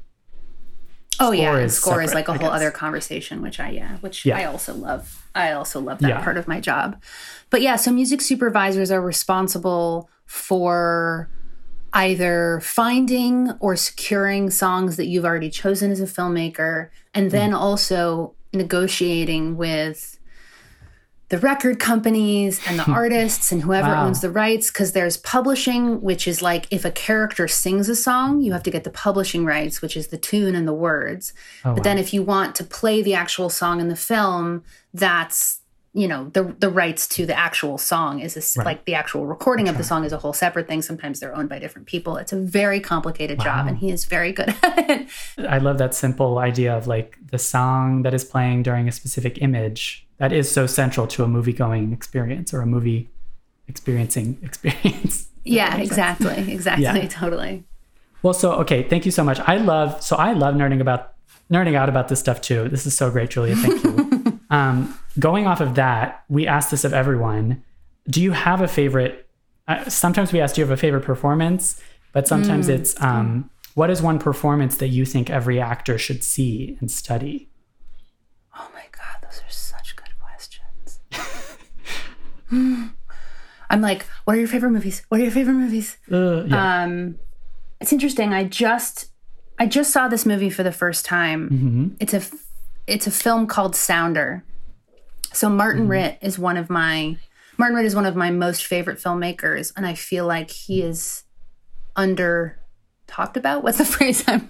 [1.22, 3.98] Oh yeah, Score and is score is like a whole other conversation, which I yeah,
[3.98, 4.38] which Yeah.
[4.38, 5.28] I also love.
[5.36, 6.24] I also love that Yeah.
[6.24, 6.96] part of my job.
[7.50, 11.30] But yeah, so music supervisors are responsible for
[11.92, 17.60] either finding or securing songs that you've already chosen as a filmmaker, and then mm.
[17.60, 20.19] also negotiating with
[21.30, 22.94] the record companies and the hmm.
[22.94, 24.08] artists and whoever Wow.
[24.08, 28.42] owns the rights because there's publishing which is like if a character sings a song
[28.42, 31.34] you have to get the publishing rights which is the tune and the words.
[31.64, 34.64] Oh, but then if you want to play the actual song in the film
[34.94, 35.60] that's
[35.94, 38.66] you know the the rights to the actual song is a Right.
[38.66, 40.82] like the actual recording of the song is a whole separate thing.
[40.82, 42.18] Sometimes they're owned by different people.
[42.18, 45.08] It's a very complicated job and he is very good at it.
[45.48, 49.42] I love that simple idea of like the song that is playing during a specific
[49.42, 53.10] image that is so central to a movie going experience or a movie
[53.68, 57.08] experiencing experience yeah exactly exactly Yeah.
[57.08, 57.64] totally
[58.22, 59.40] Well, so okay, thank you so much.
[59.40, 61.14] I love so I love nerding about
[61.50, 62.68] nerding out about this stuff too.
[62.68, 63.56] This is so great, Julia.
[63.56, 64.40] Thank you.
[64.50, 67.64] um, going off of that, we ask this of everyone.
[68.10, 69.26] Do you have a favorite?
[69.70, 71.80] Uh, sometimes we ask, do you have a favorite performance?
[72.12, 76.76] But sometimes it's um, what is one performance that you think every actor should see
[76.82, 77.48] and study?
[78.54, 81.00] Oh my God, those are such good questions.
[83.72, 85.04] I'm like, what are your favorite movies?
[85.10, 85.98] What are your favorite movies?
[86.12, 86.84] Uh, yeah.
[86.84, 87.20] Um,
[87.80, 88.34] it's interesting.
[88.34, 89.12] I just
[89.60, 91.50] I just saw this movie for the first time.
[91.50, 91.88] Mm-hmm.
[92.00, 92.22] It's a
[92.88, 94.44] it's a film called Sounder.
[95.34, 95.92] So Martin Mm-hmm.
[95.92, 97.18] Ritt is one of my
[97.58, 101.24] Martin Ritt is one of my most favorite filmmakers, and I feel like he is
[101.96, 102.58] under
[103.06, 103.64] talked about.
[103.64, 104.24] What's the phrase?
[104.28, 104.50] I'm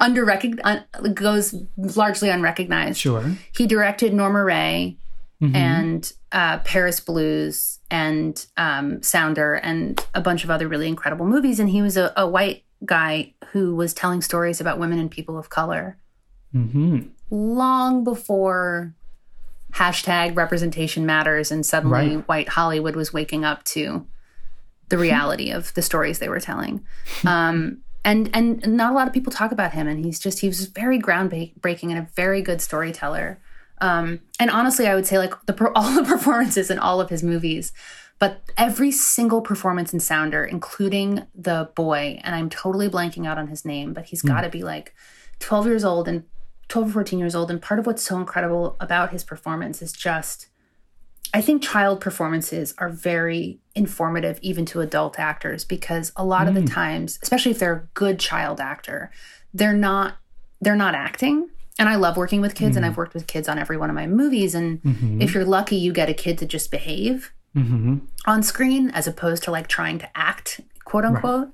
[0.00, 0.84] under recognized
[1.14, 2.98] goes largely unrecognized.
[3.00, 3.32] sure.
[3.56, 4.98] He directed Norma Rae
[5.40, 5.54] Mhm.
[5.54, 11.58] and uh, Paris Blues and um, Sounder and a bunch of other really incredible movies.
[11.58, 15.38] And he was a, a white guy who was telling stories about women and people
[15.38, 15.96] of color
[16.54, 17.08] Mhm.
[17.30, 18.94] long before
[19.74, 22.28] hashtag representation matters and suddenly Right.
[22.28, 24.04] white Hollywood was waking up to
[24.88, 26.84] the reality of the stories they were telling.
[27.24, 30.48] Um, and and not a lot of people talk about him, and he's just he
[30.48, 33.38] was very groundbreaking and a very good storyteller.
[33.80, 37.22] Um, and honestly, I would say like the all the performances in all of his
[37.22, 37.72] movies,
[38.18, 43.48] but every single performance in Sounder, including the boy, and I'm totally blanking out on
[43.48, 44.94] his name, but he's got to be like
[45.38, 46.24] 12 years old and
[46.68, 47.50] 12 or 14 years old.
[47.50, 50.48] And part of what's so incredible about his performance is just,
[51.32, 56.54] I think child performances are very informative even to adult actors because a lot of
[56.54, 59.10] the times, especially if they're a good child actor,
[59.54, 60.16] they're not
[60.60, 61.48] they're not acting.
[61.80, 62.92] And I love working with kids and mm-hmm.
[62.92, 64.54] I've worked with kids on every one of my movies.
[64.54, 65.20] And mm-hmm.
[65.20, 68.02] if you're lucky, you get a kid to just behave Mhm.
[68.26, 71.48] on screen as opposed to like trying to act, quote unquote.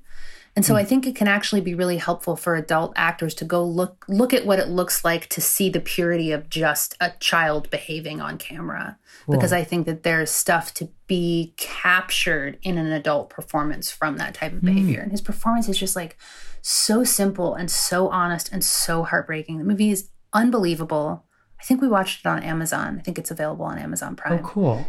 [0.55, 0.79] And so mm.
[0.79, 4.33] I think it can actually be really helpful for adult actors to go look look
[4.33, 8.39] at what it looks like to see the purity of just a child behaving on
[8.39, 8.99] camera.
[9.29, 14.35] Because I think that there's stuff to be captured in an adult performance from that
[14.35, 14.66] type of mm.
[14.66, 15.01] behavior.
[15.01, 16.16] And his performance is just like
[16.62, 19.59] so simple and so honest and so heartbreaking.
[19.59, 21.24] The movie is unbelievable.
[21.59, 22.99] I think we watched it on Amazon.
[22.99, 24.41] I think it's available on Amazon Prime.
[24.41, 24.87] Oh, cool.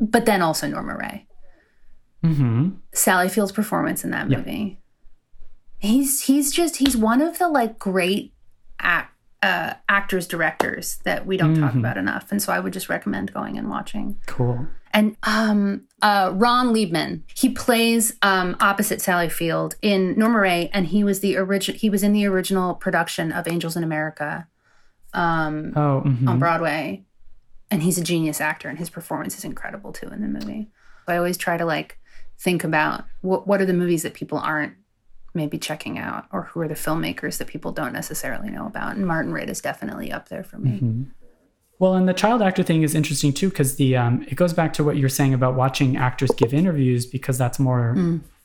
[0.00, 1.26] But then also Norma Rae.
[2.22, 4.80] hmm Sally Field's performance in that movie.
[5.78, 8.32] He's he's just he's one of the like great
[8.80, 12.88] act, uh, actors directors that we don't talk about enough, and so I would just
[12.88, 14.18] recommend going and watching.
[14.26, 14.66] Cool.
[14.92, 20.86] And um, uh, Ron Leibman, he plays um, opposite Sally Field in Norma Rae, and
[20.86, 21.78] he was the original.
[21.78, 24.48] He was in the original production of Angels in America
[25.14, 26.28] um, Oh, mhm.
[26.28, 27.04] on Broadway,
[27.70, 30.68] and he's a genius actor, and his performance is incredible too in the movie.
[31.08, 31.98] I always try to like
[32.38, 34.74] think about what what are the movies that people aren't
[35.34, 38.96] maybe checking out, or who are the filmmakers that people don't necessarily know about.
[38.96, 41.06] And Martin Ritt is definitely up there for me.
[41.78, 44.72] Well, and the child actor thing is interesting too because the um, it goes back
[44.74, 47.94] to what you're saying about watching actors give interviews because that's more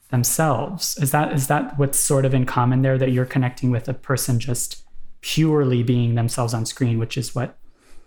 [0.09, 0.97] themselves.
[0.97, 3.93] Is that is that what's sort of in common there that you're connecting with a
[3.93, 4.84] person just
[5.22, 7.57] purely being themselves on screen, which is what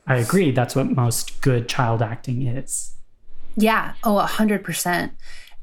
[0.07, 0.51] I agree.
[0.51, 2.95] That's what most good child acting is.
[3.57, 3.95] Yeah.
[4.03, 5.12] Oh, a hundred percent.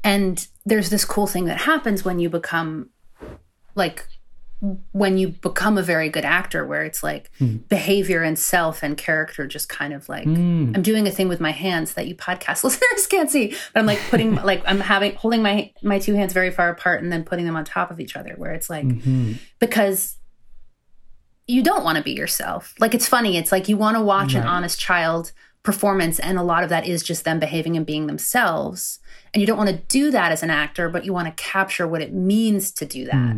[0.02, 2.90] And there's this cool thing that happens when you become
[3.74, 4.06] like
[4.92, 7.56] when you become a very good actor where it's like hmm.
[7.68, 10.70] behavior and self and character just kind of like hmm.
[10.72, 13.56] I'm doing a thing with my hands that you podcast listeners can't see.
[13.72, 17.02] But I'm like putting like I'm having holding my my two hands very far apart
[17.02, 19.32] and then putting them on top of each other where it's like mm-hmm.
[19.58, 20.16] because
[21.46, 22.74] you don't want to be yourself.
[22.78, 23.36] Like it's funny.
[23.36, 25.32] It's like you want to watch an honest child
[25.62, 28.98] performance, and a lot of that is just them behaving and being themselves.
[29.32, 31.86] And you don't want to do that as an actor, but you want to capture
[31.86, 33.36] what it means to do that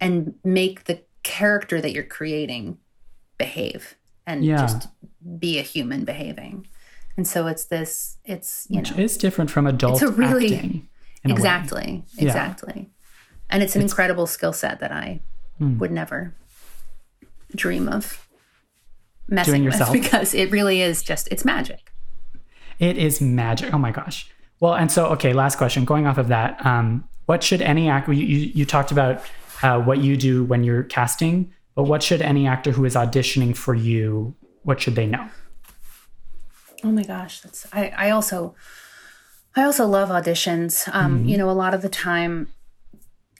[0.00, 2.78] and make the character that you're creating
[3.38, 3.96] behave
[4.26, 4.58] and Yeah.
[4.58, 4.88] just
[5.38, 6.66] be a human behaving.
[7.16, 8.16] And so it's this.
[8.24, 10.88] It's you Which know is different from adult It's a really- acting.
[11.24, 11.32] way.
[11.32, 12.24] exactly Yeah.
[12.24, 12.88] exactly
[13.50, 15.20] and it's an incredible skill set that i
[15.58, 15.76] Hmm.
[15.78, 16.34] would never
[17.54, 18.26] dream of
[19.28, 21.92] messing Doing with because it really is just it's magic
[22.78, 23.72] It is magic.
[23.74, 24.30] Oh my gosh.
[24.60, 25.84] Well, and so okay, last question.
[25.84, 28.12] Going off of that, um, what should any actor?
[28.12, 29.22] You, you, you talked about
[29.62, 33.56] uh, what you do when you're casting, but what should any actor who is auditioning
[33.56, 34.34] for you?
[34.64, 35.28] What should they know?
[36.84, 38.54] oh my gosh that's i i also
[39.56, 42.48] i also love auditions um you know a lot of the time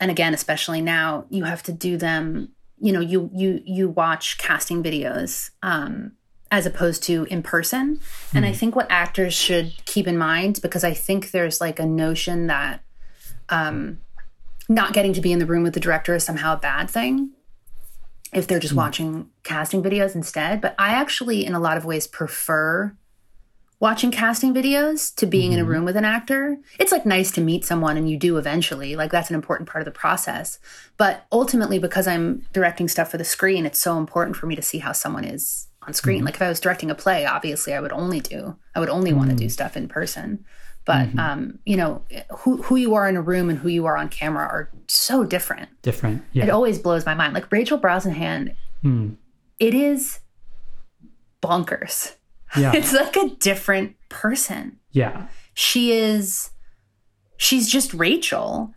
[0.00, 2.50] and again especially now you have to do them
[2.80, 6.12] you know you you you watch casting videos um
[6.52, 8.00] as opposed to in person.
[8.34, 11.86] And i think what actors should keep in mind because i think there's like a
[11.86, 12.82] notion that
[13.48, 14.00] um
[14.68, 17.32] not getting to be in the room with the director is somehow a bad thing
[18.32, 20.60] if they're just watching casting videos instead.
[20.60, 22.96] But i actually in a lot of ways prefer
[23.80, 26.58] watching casting videos to being in a room with an actor.
[26.78, 28.94] It's like nice to meet someone and you do eventually.
[28.94, 30.58] Like that's an important part of the process.
[30.98, 34.62] But ultimately because I'm directing stuff for the screen, it's so important for me to
[34.62, 36.24] see how someone is on screen.
[36.26, 39.14] Like if I was directing a play, obviously I would only do I would only
[39.14, 40.44] want to do stuff in person.
[40.86, 41.18] but Mhm.
[41.18, 42.02] um, you know,
[42.38, 45.24] who who you are in a room and who you are on camera are so
[45.24, 45.68] different.
[45.82, 46.22] Different.
[46.32, 46.44] Yeah.
[46.44, 47.32] It always blows my mind.
[47.34, 49.10] Like Rachel Brosnahan, Hmm.
[49.58, 50.20] it is
[51.42, 52.14] bonkers.
[52.56, 52.72] Yeah.
[52.74, 54.78] It's like a different person.
[54.92, 55.26] Yeah.
[55.54, 56.50] She is
[57.36, 58.74] she's just Rachel.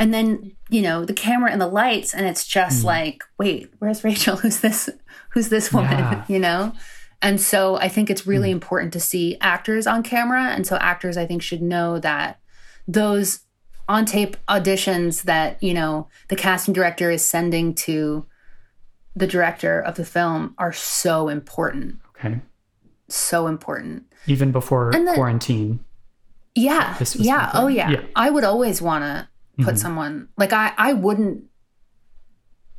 [0.00, 2.84] And then, you know, the camera and the lights and it's just mm.
[2.84, 4.36] like, wait, where's Rachel?
[4.42, 4.88] Who's this
[5.30, 5.98] who's this woman?
[5.98, 6.24] Yeah.
[6.28, 6.72] You know?
[7.20, 8.52] And so I think it's really mm.
[8.52, 10.50] important to see actors on camera.
[10.50, 12.38] And so actors I think should know that
[12.86, 13.40] those
[13.88, 18.26] on tape auditions that, you know, the casting director is sending to
[19.16, 21.96] the director of the film are so important.
[22.10, 22.40] Okay.
[23.08, 24.04] So important.
[24.26, 25.80] Even before the- quarantine.
[26.54, 26.96] Yeah.
[26.98, 27.50] This was Yeah.
[27.54, 27.90] Oh yeah.
[27.90, 28.00] Yeah.
[28.16, 29.28] I would always want to
[29.64, 29.78] put Mhm.
[29.78, 31.44] someone like I I wouldn't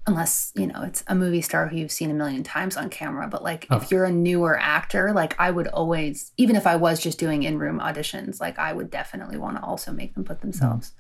[0.08, 3.28] unless, you know, it's a movie star who you've seen a million times on camera,
[3.28, 3.78] but like Oh.
[3.78, 7.44] if you're a newer actor, like I would always even if I was just doing
[7.44, 10.94] in-room auditions, like I would definitely want to also make them put themselves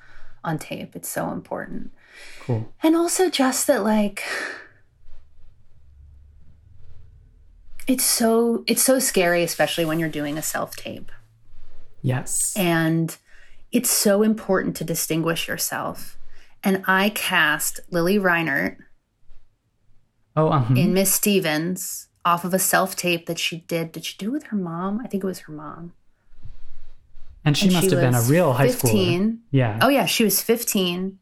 [0.43, 0.95] on tape.
[0.95, 1.91] It's so important.
[2.41, 2.71] Cool.
[2.83, 4.23] And also just that like
[7.89, 11.11] it's so it's so scary especially when you're doing a self-tape.
[12.03, 12.53] Yes.
[12.55, 13.17] And
[13.71, 16.17] it's so important to distinguish yourself.
[16.63, 18.77] And I cast Lili Reinhart
[20.35, 23.91] oh, um, in Miss Stevens off of a self tape that she did.
[23.91, 25.01] Did she do it with her mom?
[25.03, 25.93] I think it was her mom.
[27.43, 28.81] and she and must she have been a real high schooler.
[28.81, 29.39] 15.
[29.49, 29.79] Yeah.
[29.81, 31.17] Oh, yeah, she was 15.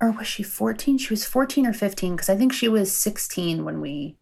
[0.00, 0.96] Or was she 14?
[0.96, 4.16] She was 14 or 15 because I think she was 16 when we,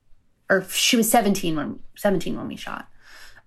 [0.50, 2.88] or she was 17 when 17 when we shot.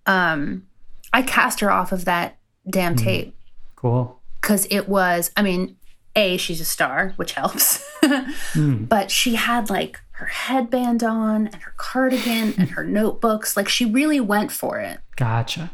[0.06, 0.68] Um,
[1.14, 2.38] I cast her off of that
[2.70, 3.04] damn Hmm.
[3.06, 3.36] tape.
[3.76, 4.20] Cool.
[4.39, 5.76] because it was i mean
[6.16, 7.84] a she's a star which helps
[8.54, 8.84] Hmm.
[8.86, 13.86] but she had like her headband on and her cardigan and her notebooks like she
[13.86, 15.72] really went for it Gotcha.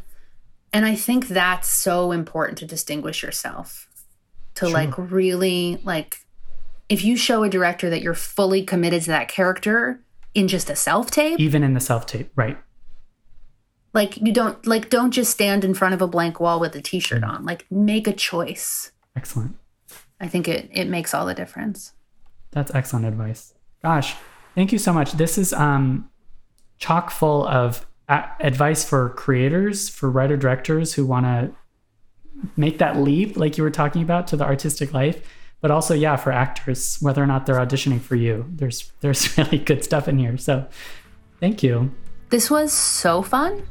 [0.71, 3.89] and i think that's so important to distinguish yourself
[4.55, 4.73] to Sure.
[4.73, 6.19] like really like
[6.87, 10.01] if you show a director that you're fully committed to that character
[10.37, 12.57] in just a self tape Even in the self tape, right?
[13.93, 16.81] like you don't like don't just stand in front of a blank wall with a
[16.81, 19.55] t-shirt on like make a choice Excellent.
[20.19, 21.93] i think it it makes all the difference
[22.51, 23.53] That's excellent advice.
[23.81, 24.15] Gosh,
[24.55, 25.13] thank you so much.
[25.13, 26.09] This is um,
[26.79, 31.51] chock full of a- advice for creators, for writer directors who want to
[32.55, 35.17] make that leap, like you were talking about, to the artistic life.
[35.59, 39.57] But also, yeah, for actors, whether or not they're auditioning for you, there's there's really
[39.57, 40.37] good stuff in here.
[40.37, 40.67] So,
[41.39, 41.91] thank you.
[42.29, 43.67] This was so fun.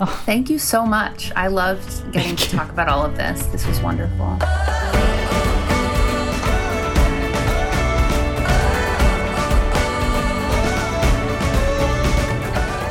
[0.00, 0.22] Oh.
[0.26, 1.30] Thank you so much.
[1.36, 3.46] I loved getting to talk about all of this.
[3.46, 4.38] This was wonderful.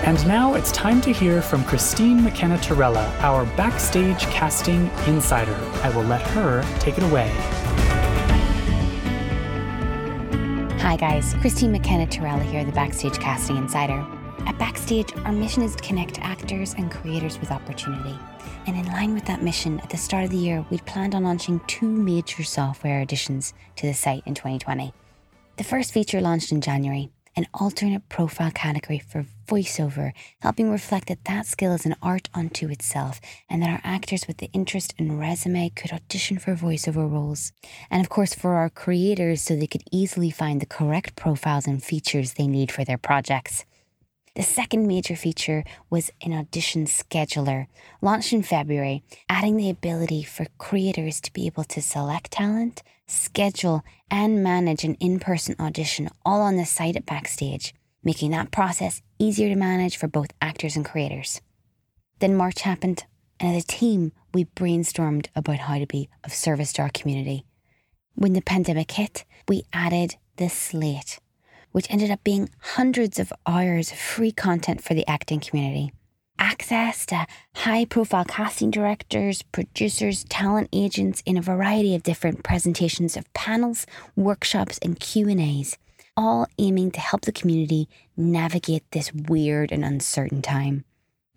[0.04, 5.56] And now it's time to hear from Christine McKenna Tirella, our backstage casting insider.
[5.84, 7.30] I will let her take it away.
[10.82, 11.36] Hi, guys.
[11.42, 14.04] Christine McKenna Tirella here, the Backstage Casting Insider.
[14.48, 18.18] At Backstage, our mission is to connect actors and creators with opportunity.
[18.66, 21.24] And in line with that mission, at the start of the year, we'd planned on
[21.24, 24.92] launching two major software additions to the site in 2020.
[25.58, 31.26] The first feature launched in January, an alternate profile category for voiceover, helping reflect that
[31.26, 35.20] that skill is an art unto itself and that our actors with the interest and
[35.20, 37.52] resume could audition for voiceover roles.
[37.90, 41.84] And of course, for our creators, so they could easily find the correct profiles and
[41.84, 43.66] features they need for their projects.
[44.36, 47.68] The second major feature was an audition scheduler,
[48.02, 53.84] launched in February, adding the ability for creators to be able to select talent, schedule,
[54.10, 57.74] and manage an in person audition all on the site at Backstage,
[58.06, 61.42] making that process easier to manage for both actors and creators.
[62.20, 63.06] Then March happened,
[63.40, 67.46] and as a team, we brainstormed about how to be of service to our community.
[68.16, 71.20] When the pandemic hit, we added the slate,
[71.72, 75.94] which ended up being hundreds of hours of free content for the acting community.
[76.40, 83.16] Access to high profile casting directors, producers, talent agents in a variety of different presentations
[83.16, 85.78] of panels, workshops and Q&As,
[86.16, 90.86] all aiming to help the community navigate this weird and uncertain time.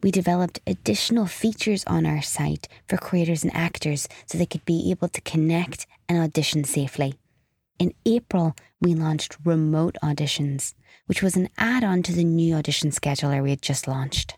[0.02, 4.90] We developed additional features on our site for creators and actors so they could be
[4.90, 7.14] able to connect and audition safely.
[7.78, 10.74] In April, we launched Remote Auditions,
[11.06, 14.36] which was an add on to the new audition scheduler we had just launched.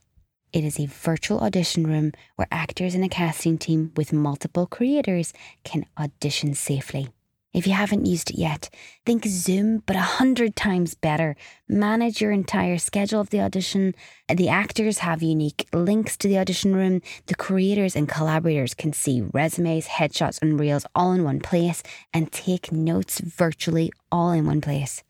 [0.53, 5.35] It is a virtual audition room where actors and a casting team with multiple creators
[5.65, 7.09] can audition safely.
[7.57, 8.69] If you haven't used it yet,
[9.07, 11.37] think Zoom, but a hundred times better.
[11.67, 13.95] Manage your entire schedule of the audition.
[14.29, 17.01] The actors have unique links to the audition room.
[17.29, 21.83] The creators and collaborators can see resumes, headshots, and reels all in one place
[22.13, 25.03] and take notes virtually all in one place.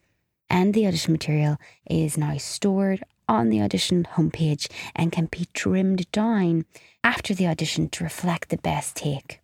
[0.48, 1.56] And the audition material
[1.90, 6.64] is now stored on the audition homepage and can be trimmed down
[7.02, 9.40] after the audition to reflect the best take.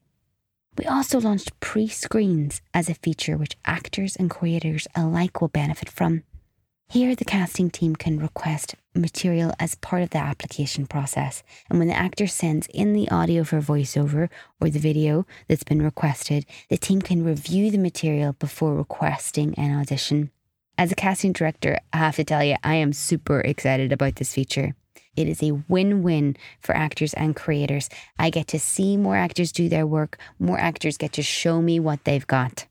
[0.79, 5.91] We also launched pre screens as a feature which actors and creators alike will benefit
[5.91, 6.23] from.
[6.89, 11.89] Here, the casting team can request material as part of the application process, and when
[11.89, 14.29] the actor sends in the audio for voiceover
[14.61, 19.79] or the video that's been requested, the team can review the material before requesting an
[19.79, 20.31] audition.
[20.77, 24.35] As a casting director, I have to tell you, I am super excited about this
[24.35, 24.75] feature.
[25.17, 27.89] It is a win win for actors and creators.
[28.19, 31.79] I get to see more actors do their work, more actors get to show me
[31.79, 32.67] what they've got.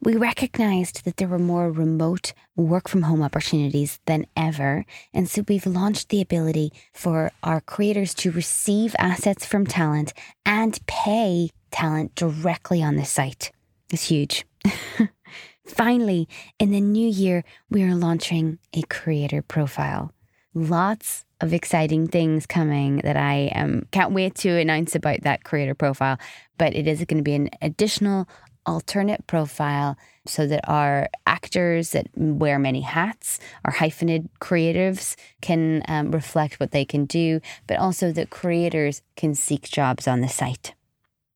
[0.00, 4.84] We recognized that there were more remote work from home opportunities than ever,
[5.14, 10.12] and so we've launched the ability for our creators to receive assets from talent
[10.44, 13.52] and pay talent directly on the site.
[13.92, 14.44] It's huge.
[15.66, 16.28] Finally,
[16.58, 20.12] in the new year, we are launching a creator profile.
[20.52, 25.74] Lots of exciting things coming that I um, can't wait to announce about that creator
[25.74, 26.18] profile.
[26.56, 28.28] But it is going to be an additional
[28.64, 36.12] alternate profile so that our actors that wear many hats, our hyphenated creatives can um,
[36.12, 40.74] reflect what they can do, but also that creators can seek jobs on the site.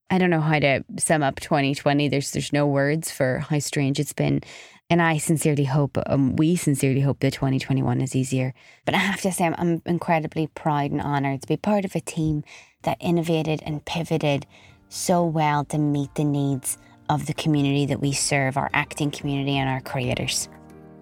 [0.09, 2.09] I don't know how to sum up 2020.
[2.09, 4.41] There's there's no words for how strange it's been.
[4.89, 8.55] And I sincerely hope, um, we sincerely hope that 2021 is easier.
[8.85, 11.97] But I have to say, I'm, I'm incredibly proud and honored to be part of
[11.97, 12.45] a team
[12.83, 14.47] that innovated and pivoted
[14.89, 16.79] so well to meet the needs
[17.09, 20.49] of the community that we serve, our acting community and our creators.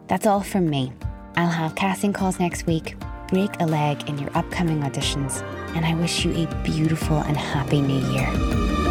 [0.06, 0.92] That's all from me.
[1.36, 2.96] I'll have casting calls next week.
[3.28, 5.42] Break a leg in your upcoming auditions,
[5.74, 8.83] and I wish you a beautiful and happy new year.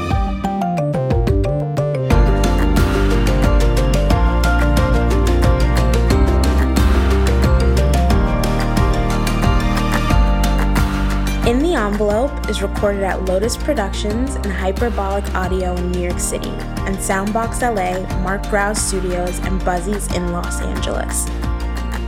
[11.84, 16.52] Envelope is recorded at Lotus Productions and Hyperbolic Audio in New York City,
[16.88, 21.26] and Soundbox LA, Mark Grouse Studios, and Buzzies in Los Angeles.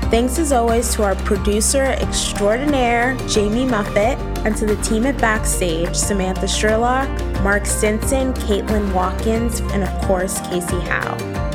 [0.09, 5.93] Thanks as always to our producer extraordinaire, Jamie Muffett, and to the team at Backstage,
[5.93, 7.09] Samantha Sherlock,
[7.43, 11.54] Mark Stinson, Caitlin Watkins, and of course, Casey Howe.